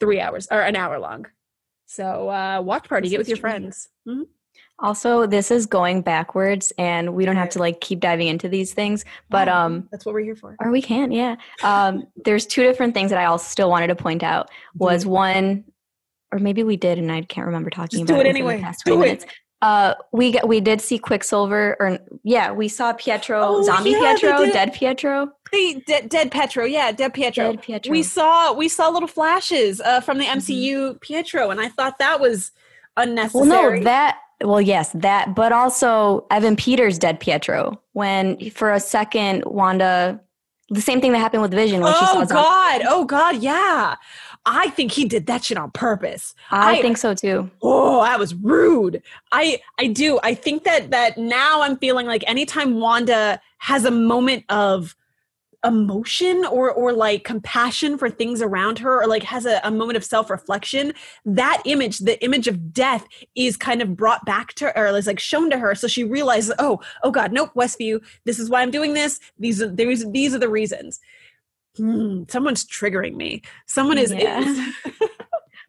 [0.00, 1.26] three hours or an hour long.
[1.86, 3.40] So uh, watch party, This get with your true.
[3.50, 3.88] friends.
[4.06, 4.24] Mhm.
[4.82, 8.74] Also this is going backwards and we don't have to like keep diving into these
[8.74, 10.56] things but um that's what we're here for.
[10.60, 13.94] or we can yeah um there's two different things that i also still wanted to
[13.94, 15.64] point out was one
[16.32, 18.44] or maybe we did and i can't remember talking Just do about it it within
[18.46, 18.62] the anyway.
[18.62, 19.24] past Do 20 it.
[19.62, 24.14] uh we got we did see quicksilver or yeah we saw pietro Oh, zombie yeah,
[24.14, 27.52] pietro dead pietro The dead, dead Pietro, yeah, dead Pietro.
[27.52, 30.40] dead pietro We saw we saw little flashes uh, from Mm-hmm.
[30.40, 32.50] the MCU Pietro, and I thought that was
[32.96, 33.48] unnecessary.
[33.50, 38.80] well no that well yes that but also evan peters dead pietro when for a
[38.80, 40.20] second wanda
[40.72, 42.82] the same thing that happened with vision when she oh, saw oh zombie God!
[42.86, 43.42] Oh God!
[43.42, 43.96] Yeah,
[44.46, 46.34] I think he did that shit on purpose.
[46.50, 49.02] I, I- think so too Oh, that was rude.
[49.32, 50.18] I I do.
[50.22, 54.96] I think that that now I'm feeling like anytime Wanda has a moment of
[55.64, 59.96] emotion or or like compassion for things around her or like has a, a moment
[59.96, 60.92] of self-reflection
[61.24, 63.06] that image the image of death
[63.36, 65.74] is kind of brought back to her or is like shown to her.
[65.74, 69.20] So she realizes oh oh god nope westview this is why i'm doing this.
[69.38, 70.98] These are these, these are the reasons.
[71.76, 73.40] Hmm, someone's triggering me.
[73.66, 74.40] Someone is, Yeah.
[74.40, 74.60] is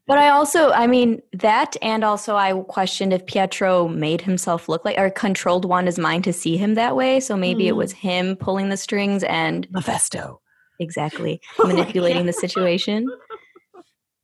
[0.06, 4.84] But I also, I mean, that and also I questioned if Pietro made himself look
[4.84, 7.22] like or controlled Wanda's mind to see him that way.
[7.22, 7.78] So maybe it Mm.
[7.78, 10.42] was him pulling the strings and mephisto
[10.80, 13.08] exactly Oh manipulating the situation.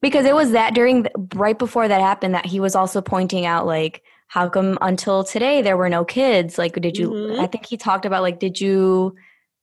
[0.01, 3.65] Because it was that during right before that happened that he was also pointing out
[3.65, 6.57] like how come until today there were no kids?
[6.57, 7.09] Like, did you?
[7.11, 7.39] Mhm.
[7.39, 9.15] I think he talked about like, did you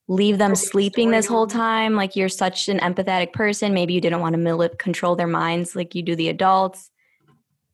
[0.07, 1.95] leave them sleeping this whole time?
[1.95, 3.73] Like, you're such an empathetic person.
[3.73, 6.89] Maybe you didn't want to manip- control their minds like you do the adults.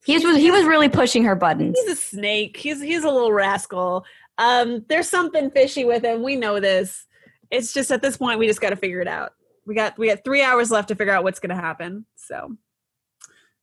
[0.05, 1.79] He was he was really pushing her buttons.
[1.79, 2.57] He's a snake.
[2.57, 4.03] He's he's a little rascal.
[4.37, 6.23] Um, there's something fishy with him.
[6.23, 7.05] We know this.
[7.51, 9.31] It's just at this point we just got to figure it out.
[9.65, 12.05] We got we got three hours left to figure out what's going to happen.
[12.17, 12.53] So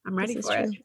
[0.06, 0.72] I'm ready This is for it.
[0.72, 0.82] true.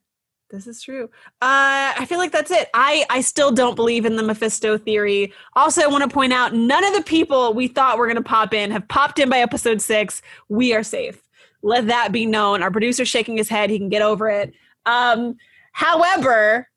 [0.52, 1.06] This is true.
[1.42, 2.70] Uh, I feel like that's it.
[2.74, 5.34] I I still don't believe in the Mephisto theory.
[5.56, 8.24] Also, I want to point out none of the people we thought were going to
[8.24, 10.22] pop in have popped in by episode six.
[10.48, 11.22] We are safe.
[11.64, 12.62] Let that be known.
[12.62, 13.72] Our producer's shaking his head.
[13.72, 14.54] He can get over it.
[14.86, 15.38] Um,
[15.72, 16.70] however,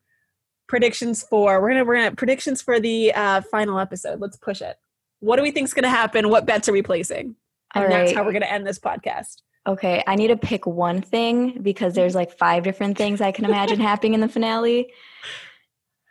[0.67, 4.19] predictions for we're gonna we're gonna predictions for the uh, final episode.
[4.19, 4.77] Let's push it.
[5.19, 6.29] What do we think's gonna happen?
[6.29, 7.35] What bets are we placing?
[7.75, 8.15] And All that's right.
[8.15, 9.43] how we're gonna end this podcast.
[9.67, 13.45] Okay, I need to pick one thing because there's like five different things I can
[13.45, 14.91] imagine happening in the finale.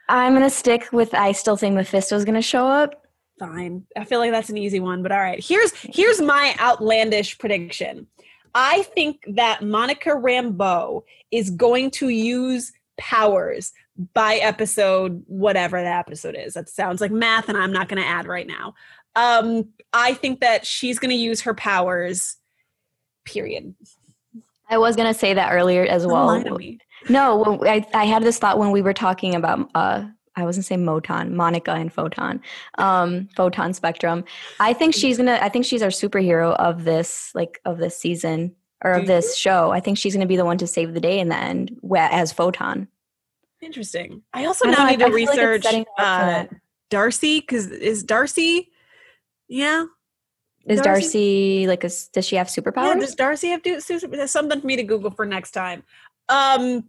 [0.09, 3.07] I'm gonna stick with I still think Mephisto's gonna show up.
[3.38, 3.84] Fine.
[3.96, 5.42] I feel like that's an easy one, but all right.
[5.42, 8.07] Here's here's my outlandish prediction.
[8.55, 13.72] I think that Monica Rambeau is going to use powers
[14.14, 16.55] by episode whatever that episode is.
[16.55, 18.74] That sounds like math, and I'm not going to add right now.
[19.14, 22.36] Um, I think that she's going to use her powers.
[23.29, 23.74] Period.
[24.70, 26.26] I was gonna say that earlier as Don't well.
[26.26, 26.79] lie to me.
[27.09, 30.05] No, I, I had this thought when we were talking about uh
[30.37, 32.41] I wasn't saying Moton, Monica and Photon,
[32.79, 34.24] um, Photon Spectrum.
[34.61, 35.37] I think she's gonna.
[35.43, 38.55] I think she's our superhero of this, like of this season
[38.85, 39.72] or of this show.
[39.72, 41.97] I think she's gonna be the one to save the day in the end, wh-
[41.99, 42.87] as Photon.
[43.61, 44.22] Interesting.
[44.33, 46.49] I also I now know, I- need to I feel like research setting her up
[46.49, 46.59] for uh.
[46.91, 48.70] Darcy because is Darcy?
[49.49, 49.87] Yeah.
[50.68, 51.84] Is Darcy- Darcy like?
[51.84, 53.00] A, does she have Yeah, superpowers?
[53.00, 55.82] does Darcy have do something for me to Google for next time.
[56.28, 56.84] Um,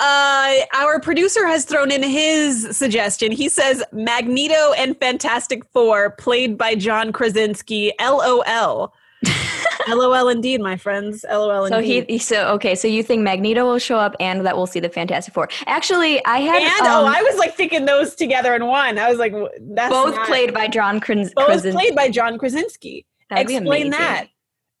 [0.00, 3.32] uh, our producer has thrown in his suggestion.
[3.32, 7.92] He says Magneto and Fantastic Four, played by John Krasinski.
[8.00, 8.92] LOL.
[9.88, 11.24] LOL indeed, my friends.
[11.30, 12.06] LOL so indeed.
[12.08, 12.74] he, so okay.
[12.74, 15.48] So you think Magneto will show up and that we'll see the Fantastic Four?
[15.66, 18.98] Actually, I had and oh, um, I was like thinking those together in one.
[18.98, 21.72] I was like, that's both not- played by John Kras- both Krasinski.
[21.72, 23.06] played by John Krasinski.
[23.30, 24.26] That'd Explain that.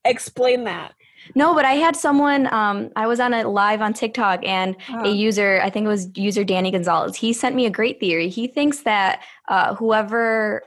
[0.04, 0.92] Explain that.
[1.34, 2.52] No, but I had someone.
[2.52, 5.04] Um, I was on a live on TikTok, and Oh.
[5.04, 7.16] a user, I think it was user Danny Gonzalez.
[7.16, 8.28] He sent me a great theory.
[8.30, 10.62] He thinks that uh, whoever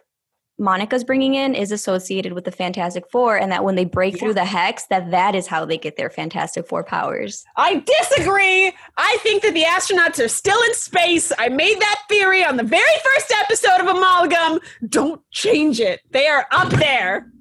[0.61, 4.19] Monica's bringing in is associated with the Fantastic Four, and that when they break Yeah.
[4.19, 7.43] through the hex, that that is how they get their Fantastic Four powers.
[7.57, 8.71] I disagree.
[8.97, 11.31] I think that the astronauts are still in space.
[11.39, 14.59] I made that theory on the very first episode of Amalgam.
[14.87, 15.99] Don't change it.
[16.11, 17.31] They are up there.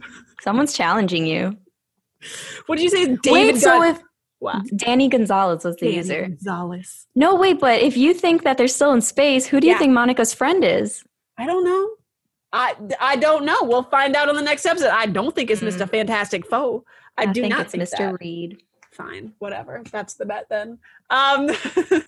[0.40, 1.56] Someone's challenging you.
[2.66, 3.16] What did you say?
[3.22, 4.00] David wait, so if?
[4.76, 6.22] Danny Gonzalez was the Danny user?
[6.22, 7.06] Gonzalez.
[7.14, 9.78] No, wait, but if you think that they're still in space, who do you Yeah.
[9.78, 11.04] think Monica's friend is?
[11.36, 11.90] I don't know.
[12.53, 13.59] I I don't know.
[13.62, 14.90] We'll find out on the next episode.
[14.90, 15.88] I don't think it's Mr.
[15.88, 16.84] Fantastic Foe.
[17.16, 17.98] I, do think not it's think Mr.
[17.98, 18.20] that.
[18.20, 18.62] Reed.
[18.90, 19.82] Fine, whatever.
[19.90, 20.78] That's the bet then.
[21.11, 21.51] Um,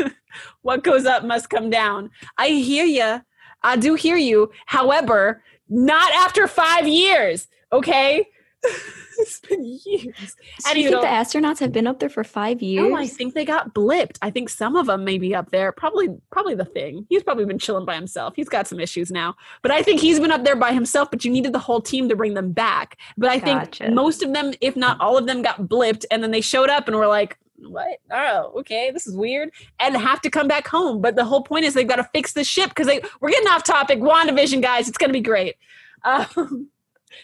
[0.62, 2.10] what goes up must come down.
[2.36, 3.22] I hear you.
[3.62, 4.50] I do hear you.
[4.66, 7.46] However, not after five years.
[7.72, 8.26] Okay,
[9.22, 10.36] it's been years.
[10.72, 12.90] Do you think the astronauts have been up there for five years?
[12.90, 14.18] no, I think they got blipped.
[14.22, 15.72] I think some of them may be up there.
[15.72, 17.06] Probably, probably the thing.
[17.08, 18.34] He's probably been chilling by himself.
[18.36, 21.10] He's got some issues now, but I think he's been up there by himself.
[21.10, 22.98] But you needed the whole team to bring them back.
[23.16, 26.30] But I think most of them, if not all of them, got blipped, and then
[26.30, 27.98] they showed up and were like, "What?
[28.10, 29.50] Oh, okay, this is weird,"
[29.80, 31.00] and have to come back home.
[31.00, 33.48] But the whole point is they've got to fix the ship because they we're getting
[33.48, 34.00] off topic.
[34.00, 35.56] Wandavision, guys, it's gonna be great.
[36.04, 36.68] Um,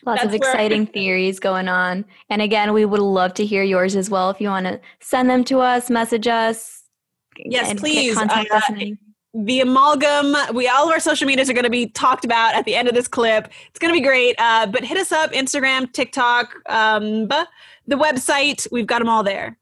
[0.07, 2.05] Lots of That's where- exciting theories going on.
[2.31, 4.31] And again, we would love to hear yours as well.
[4.31, 6.85] If you want to send them to us, message us.
[7.39, 8.15] Yes, please.
[8.15, 8.71] Contact Uh, us.
[9.35, 12.65] the amalgam we all of our social medias are going to be talked about at
[12.65, 15.31] the end of this clip it's going to be great uh, but hit us up
[15.33, 19.59] instagram tiktok um, the website we've got them all there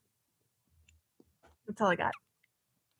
[1.67, 2.13] that's all i got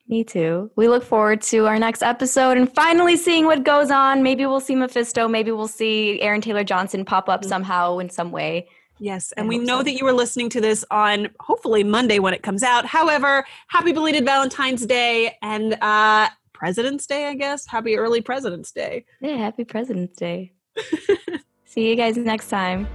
[0.09, 0.71] Me too.
[0.77, 4.23] We look forward to our next episode and finally seeing what goes on.
[4.23, 5.27] Maybe we'll see Mephisto.
[5.27, 7.49] Maybe we'll see Aaron Taylor Johnson pop up Mhm.
[7.49, 8.67] somehow in some way.
[8.99, 9.83] yes I and we know so.
[9.83, 13.91] that you were listening to this on hopefully monday when it comes out however happy
[13.91, 19.65] belated valentine's day and uh, president's day i guess happy early president's day Yeah, happy
[19.65, 20.53] President's Day.
[21.65, 22.87] See you guys next time.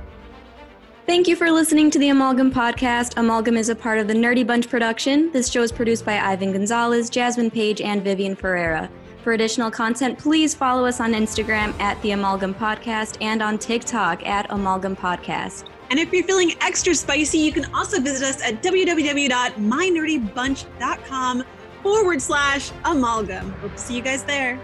[1.04, 3.14] Thank you for listening to the Amalgam Podcast.
[3.16, 5.32] Amalgam is a part of the Nerdy Bunch production.
[5.32, 8.88] This show is produced by Ivan Gonzalez, Jasmine Page, and Vivian Ferreira.
[9.24, 14.24] For additional content, please follow us on Instagram at the Amalgam Podcast and on TikTok
[14.24, 15.64] at Amalgam Podcast.
[15.90, 21.44] And if you're feeling extra spicy, you can also visit us at www.mynerdybunch.com
[21.82, 23.50] forward slash amalgam.
[23.54, 24.60] Hope to see you guys there.